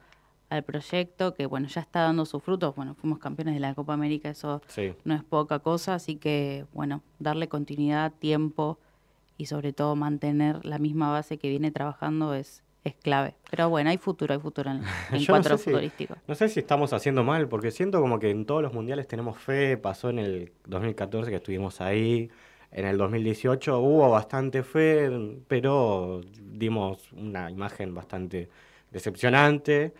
[0.52, 2.74] al proyecto que bueno, ya está dando sus frutos.
[2.76, 4.92] Bueno, fuimos campeones de la Copa América, eso Sí.
[5.04, 8.78] no es poca cosa, así que bueno, darle continuidad, tiempo
[9.38, 13.34] y sobre todo mantener la misma base que viene trabajando es, es clave.
[13.50, 14.82] Pero bueno, hay futuro, hay futuro en,
[15.12, 16.16] en Yo no sé si- futbolístico.
[16.28, 19.38] No sé si estamos haciendo mal, porque siento como que en todos los mundiales tenemos
[19.38, 19.76] fe.
[19.78, 22.30] Pasó en el 2014 que estuvimos ahí.
[22.70, 25.10] En el 2018 hubo bastante fe,
[25.48, 28.48] pero dimos una imagen bastante
[28.90, 29.92] decepcionante.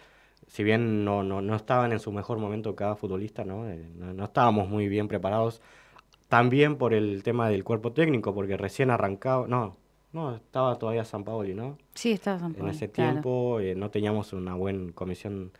[0.52, 3.70] Si bien no, no, no estaban en su mejor momento cada futbolista, ¿no?
[3.70, 5.62] Eh, no, no estábamos muy bien preparados.
[6.28, 9.48] También por el tema del cuerpo técnico, porque recién arrancaba.
[9.48, 9.78] No,
[10.12, 11.78] no, estaba todavía San Paoli, ¿no?
[11.94, 13.12] Sí, estaba San En Paoli, ese claro.
[13.12, 15.52] tiempo eh, no teníamos una buena comisión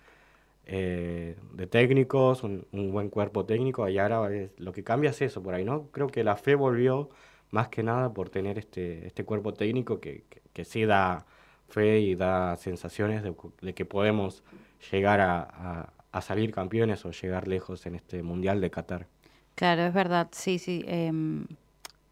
[0.67, 5.23] eh, de técnicos, un, un buen cuerpo técnico, y ahora es- lo que cambia es
[5.23, 5.89] eso por ahí, ¿no?
[5.91, 7.09] Creo que la fe volvió
[7.51, 11.25] más que nada por tener este, este cuerpo técnico que, que, que sí da
[11.69, 14.45] fe y da sensaciones de que podemos
[14.91, 19.07] llegar a, a- salir campeones o llegar lejos en este Mundial de Qatar.
[19.55, 20.83] Claro, es verdad, sí, sí.
[20.87, 21.47] em,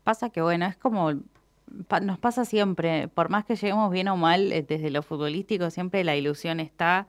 [0.04, 1.12] pasa que, bueno, es como
[2.02, 6.04] nos pasa siempre, por más que lleguemos bien o mal, eh, desde lo futbolístico, siempre
[6.04, 7.06] la ilusión está,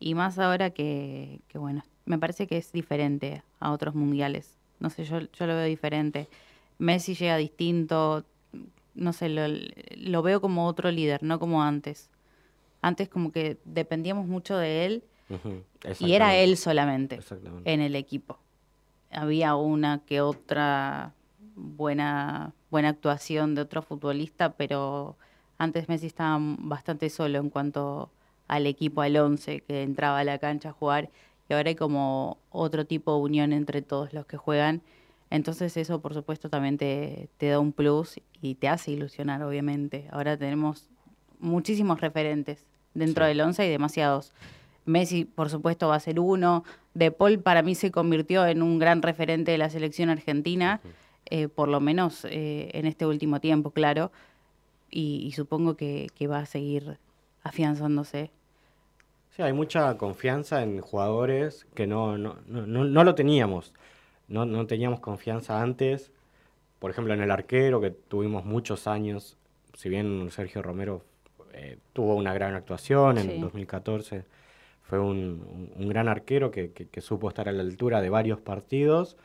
[0.00, 4.58] y más ahora que, que, bueno, me parece que es diferente a otros mundiales.
[4.80, 6.28] No sé, yo, yo lo veo diferente.
[6.78, 8.24] Messi llega distinto,
[8.94, 9.42] no sé, lo,
[9.96, 12.10] lo veo como otro líder, no como antes.
[12.82, 15.04] Antes como que dependíamos mucho de él
[16.00, 17.20] y era él solamente
[17.64, 18.38] en el equipo.
[19.10, 21.14] Había una que otra
[21.54, 25.16] buena, buena actuación de otro futbolista, pero
[25.58, 28.10] antes Messi estaba bastante solo en cuanto
[28.48, 31.10] al equipo, al 11 que entraba a la cancha a jugar,
[31.48, 34.82] y ahora hay como otro tipo de unión entre todos los que juegan.
[35.30, 40.06] Entonces eso, por supuesto, también te, te da un plus y te hace ilusionar, obviamente.
[40.10, 40.88] Ahora tenemos
[41.38, 43.28] muchísimos referentes dentro Sí.
[43.28, 44.32] del 11 y demasiados.
[44.84, 46.64] Messi, por supuesto, va a ser uno.
[46.94, 50.80] De Paul para mí se convirtió en un gran referente de la selección argentina,
[51.26, 54.10] eh, por lo menos eh, en este último tiempo, claro.
[54.90, 56.98] Y, y supongo que, que va a seguir
[57.44, 58.30] afianzándose.
[59.36, 63.72] Sí, hay mucha confianza en jugadores que no, no, no, no, no lo teníamos.
[64.28, 66.10] No, no teníamos confianza antes.
[66.78, 69.36] Por ejemplo, en el arquero, que tuvimos muchos años.
[69.74, 71.02] Si bien Sergio Romero
[71.52, 73.38] eh, tuvo una gran actuación en Sí.
[73.40, 74.24] 2014,
[74.82, 78.10] fue un, un- un gran arquero que, que- que supo estar a la altura de
[78.10, 79.16] varios partidos.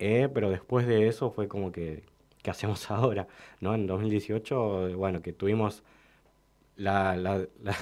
[0.00, 2.04] eh, pero después de eso fue como que,
[2.42, 3.26] ¿qué hacemos ahora?
[3.60, 3.74] ¿No?
[3.74, 5.82] En 2018, eh, bueno, que tuvimos
[6.76, 7.76] la, la, la-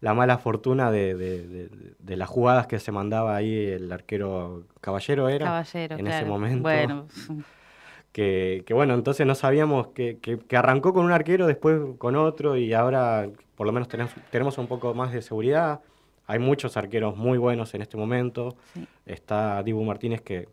[0.00, 4.64] la mala fortuna de, de- de- de las jugadas que se mandaba ahí el arquero
[4.82, 6.16] Caballero era Caballero, en claro.
[6.18, 6.62] ese momento.
[6.62, 7.06] Bueno,
[8.12, 12.14] Que, que bueno, entonces no sabíamos que, que- que arrancó con un arquero, después con
[12.16, 15.80] otro y ahora por lo menos tenemos, tenemos un poco más de seguridad.
[16.26, 18.56] Hay muchos arqueros muy buenos en este momento.
[19.06, 20.48] Está Dibu Martínez que,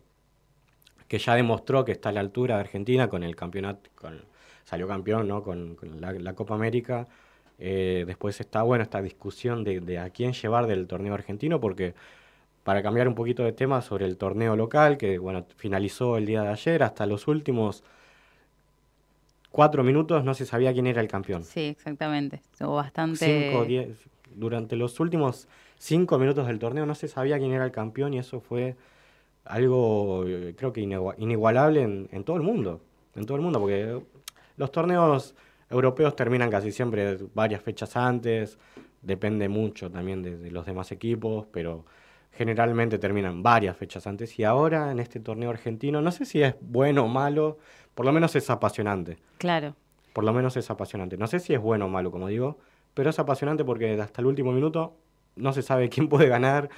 [1.06, 4.20] que ya demostró que está a la altura de Argentina con el campeonato, con,
[4.64, 5.42] salió campeón ¿no?
[5.42, 7.06] con, con la, la Copa América.
[7.58, 11.94] Eh, después está bueno esta discusión de, de a quién llevar del torneo argentino, porque
[12.64, 16.42] para cambiar un poquito de tema sobre el torneo local, que bueno, finalizó el día
[16.42, 17.82] de ayer, hasta los últimos
[19.50, 21.42] cuatro minutos no se sabía quién era el campeón.
[21.44, 22.40] sí, exactamente.
[22.52, 23.50] Estuvo bastante...
[23.50, 25.48] Cinco, diez, durante los últimos
[25.78, 28.76] cinco minutos del torneo no se sabía quién era el campeón y eso fue
[29.44, 32.80] algo eh, creo que inigualable en, en todo el mundo,
[33.16, 34.00] en todo el mundo, porque
[34.56, 35.34] los torneos
[35.70, 38.58] europeos terminan casi siempre varias fechas antes,
[39.02, 41.84] depende mucho también de, de los demás equipos, pero
[42.32, 46.54] generalmente terminan varias fechas antes y ahora en este torneo argentino, no sé si es
[46.60, 47.58] bueno o malo,
[47.94, 49.18] por lo menos es apasionante.
[49.38, 49.74] Claro.
[50.12, 51.16] Por lo menos es apasionante.
[51.16, 52.58] No sé si es bueno o malo, como digo,
[52.94, 54.96] pero es apasionante porque hasta el último minuto
[55.36, 56.70] no se sabe quién puede ganar.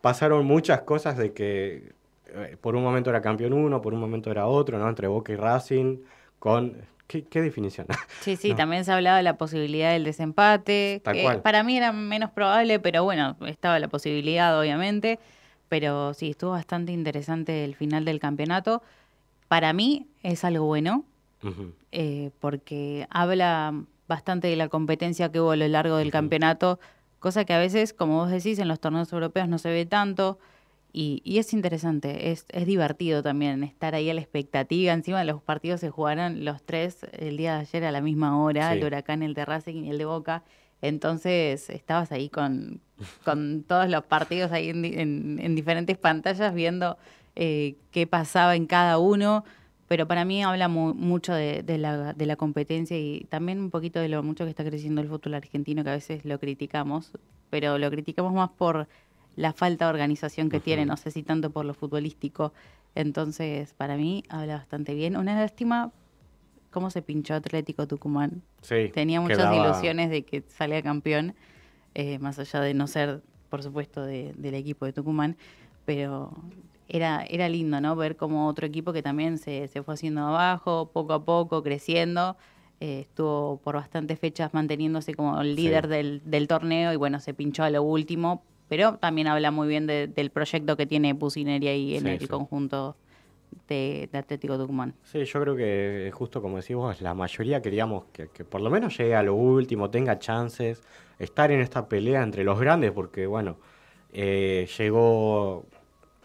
[0.00, 1.92] Pasaron muchas cosas de que
[2.34, 4.88] eh, por un momento era campeón uno, por un momento era otro, ¿no?
[4.88, 5.98] Entre Boca y Racing,
[6.38, 6.91] con...
[7.06, 7.86] ¿Qué, qué definición?
[8.20, 8.56] Sí, sí, No.
[8.56, 11.00] también se hablaba de la posibilidad del desempate.
[11.04, 11.42] Tal que cual.
[11.42, 15.18] Para mí era menos probable, pero bueno, estaba la posibilidad, obviamente.
[15.68, 18.82] Pero sí, estuvo bastante interesante el final del campeonato.
[19.48, 21.04] Para mí es algo bueno,
[21.90, 23.74] eh, porque habla
[24.08, 26.78] bastante de la competencia que hubo a lo largo del campeonato,
[27.18, 30.38] cosa que a veces, como vos decís, en los torneos europeos no se ve tanto.
[30.94, 34.92] Y, y es interesante, es, es divertido también estar ahí a la expectativa.
[34.92, 38.70] Encima los partidos se jugaron los tres el día de ayer a la misma hora,
[38.72, 38.78] Sí.
[38.78, 40.42] el Huracán, el de Racing y el de Boca.
[40.82, 42.80] Entonces estabas ahí con,
[43.24, 46.98] con todos los partidos ahí en, en- en diferentes pantallas viendo
[47.36, 49.44] eh, qué pasaba en cada uno.
[49.88, 53.70] Pero para mí habla mu- mucho de, de la, de la competencia y también un
[53.70, 57.12] poquito de lo mucho que está creciendo el fútbol argentino, que a veces lo criticamos,
[57.50, 58.88] pero lo criticamos más por
[59.36, 62.52] la falta de organización que tiene, no sé si tanto por lo futbolístico.
[62.94, 65.16] Entonces, para mí habla bastante bien.
[65.16, 65.90] Una lástima
[66.70, 68.42] cómo se pinchó Atlético Tucumán.
[68.62, 71.34] Sí, Tenía muchas quedaba- ilusiones de que salga campeón,
[71.94, 75.36] eh, más allá de no ser, por supuesto, de- del equipo de Tucumán,
[75.84, 76.32] pero
[76.88, 77.96] era, era lindo, ¿no?
[77.96, 82.36] Ver como otro equipo que también se, se fue haciendo abajo, poco a poco, creciendo.
[82.84, 87.32] eh, estuvo por bastantes fechas manteniéndose como el líder del, del torneo y bueno, se
[87.32, 88.42] pinchó a lo último,
[88.72, 92.20] pero también habla muy bien de- del proyecto que tiene Pusineri ahí en Sí, el
[92.20, 92.26] sí.
[92.26, 92.96] conjunto
[93.68, 94.94] de, de Atlético Tucumán.
[95.04, 98.70] Sí, yo creo que justo como decís vos, la mayoría queríamos que, que por lo
[98.70, 100.80] menos llegue a lo último, tenga chances,
[101.18, 103.58] estar en esta pelea entre los grandes, porque bueno,
[104.14, 105.66] eh, llegó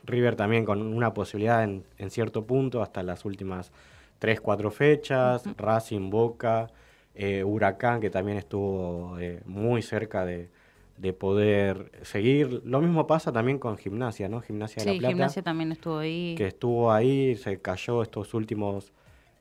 [0.06, 3.74] River también con una posibilidad en, en cierto punto hasta las últimas
[4.20, 6.70] tres, cuatro fechas, Racing, Boca,
[7.14, 10.50] eh, Huracán, que también estuvo eh, muy cerca de,
[10.98, 12.62] de poder seguir.
[12.66, 14.42] Lo mismo pasa también con Gimnasia, ¿no?
[14.42, 16.36] Gimnasia de La Plata Gimnasia también estuvo ahí.
[16.36, 18.92] que estuvo ahí, se cayó estos últimos,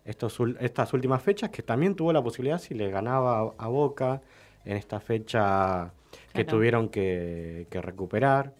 [0.04, 4.20] estos, estas últimas fechas, que también tuvo la posibilidad si le ganaba a, Boca
[4.64, 5.92] en esta fecha
[6.34, 8.52] que tuvieron que, que recuperar.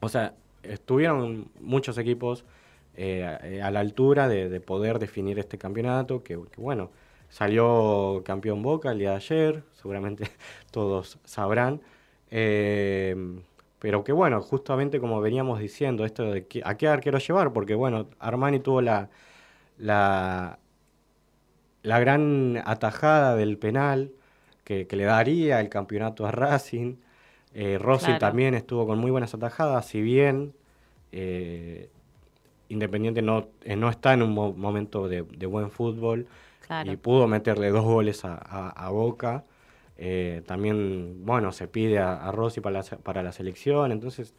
[0.00, 2.44] O sea, estuvieron muchos equipos
[2.96, 6.90] eh, a- eh, a la altura de, de poder definir este campeonato, que, que bueno,
[7.28, 10.24] salió campeón Boca el día de ayer, seguramente
[10.72, 11.80] todos sabrán.
[12.30, 13.16] Eh,
[13.78, 17.74] pero que bueno, justamente como veníamos diciendo, esto de que- a qué arquero llevar, porque
[17.74, 19.08] bueno, Armani tuvo la,
[19.78, 20.58] la,
[21.82, 24.10] la gran atajada del penal
[24.64, 26.96] que, que le daría el campeonato a Racing.
[27.54, 28.18] Eh, Rossi Claro.
[28.18, 30.52] también estuvo con muy buenas atajadas, si bien
[31.12, 31.88] eh,
[32.70, 36.26] Independiente no, eh, no está en un mo- momento de, de buen fútbol
[36.66, 36.92] Claro.
[36.92, 39.44] y pudo meterle dos goles a, a- a Boca.
[39.98, 44.34] Eh, también, bueno, se pide a, a Rossi para la, para la selección, entonces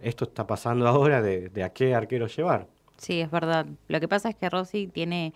[0.00, 2.66] esto está pasando ahora de, de a qué arquero llevar.
[2.96, 3.66] Sí, es verdad.
[3.88, 5.34] Lo que pasa es que Rossi tiene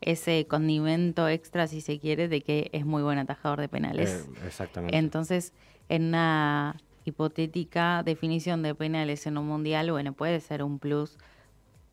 [0.00, 4.26] ese condimento extra, si se quiere, de que es muy buen atajador de penales.
[4.26, 4.96] Eh, exactamente.
[4.96, 5.52] Entonces,
[5.88, 11.18] en una hipotética definición de penales en un mundial, bueno, puede ser un plus,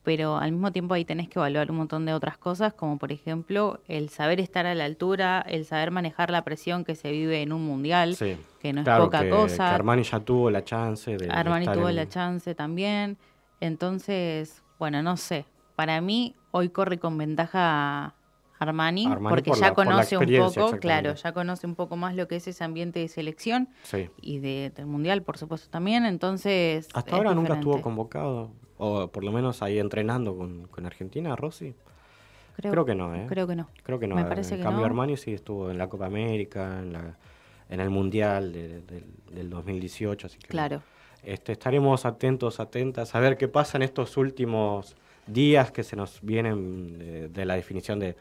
[0.06, 3.12] pero al mismo tiempo ahí tenés que evaluar un montón de otras cosas, como por
[3.12, 7.42] ejemplo el saber estar a la altura, el saber manejar la presión que se vive
[7.42, 9.70] en un mundial, Sí, que no es poca que- cosa.
[9.70, 11.28] que Armani ya tuvo la chance de.
[11.30, 13.18] Armani estar tuvo en- la chance también.
[13.60, 15.46] Entonces, bueno, no sé.
[15.76, 18.14] Para mí, hoy corre con ventaja
[18.60, 21.76] Armani, Armani porque por ya la- por la conoce un poco, claro, ya conoce un
[21.76, 24.10] poco más lo que es ese ambiente de selección Sí.
[24.22, 26.06] y de, del mundial, por supuesto, también.
[26.06, 26.88] Entonces.
[26.94, 31.74] Hasta ahora nunca estuvo convocado, o por lo menos ahí entrenando con, con Argentina, Rossi.
[32.58, 33.26] Creo- que no, ¿eh?
[33.28, 33.68] creo que no.
[33.84, 34.16] Creo que no.
[34.16, 34.86] Me En que cambio, no.
[34.86, 37.18] Armani sí estuvo en la Copa América, en, la,
[37.70, 40.48] en el Mundial de- del- del 2018, así que...
[40.48, 40.82] Claro.
[41.24, 44.96] Este, estaremos atentos, atentas, a ver qué pasa en estos últimos
[45.28, 48.16] días que se nos vienen de, de la definición de,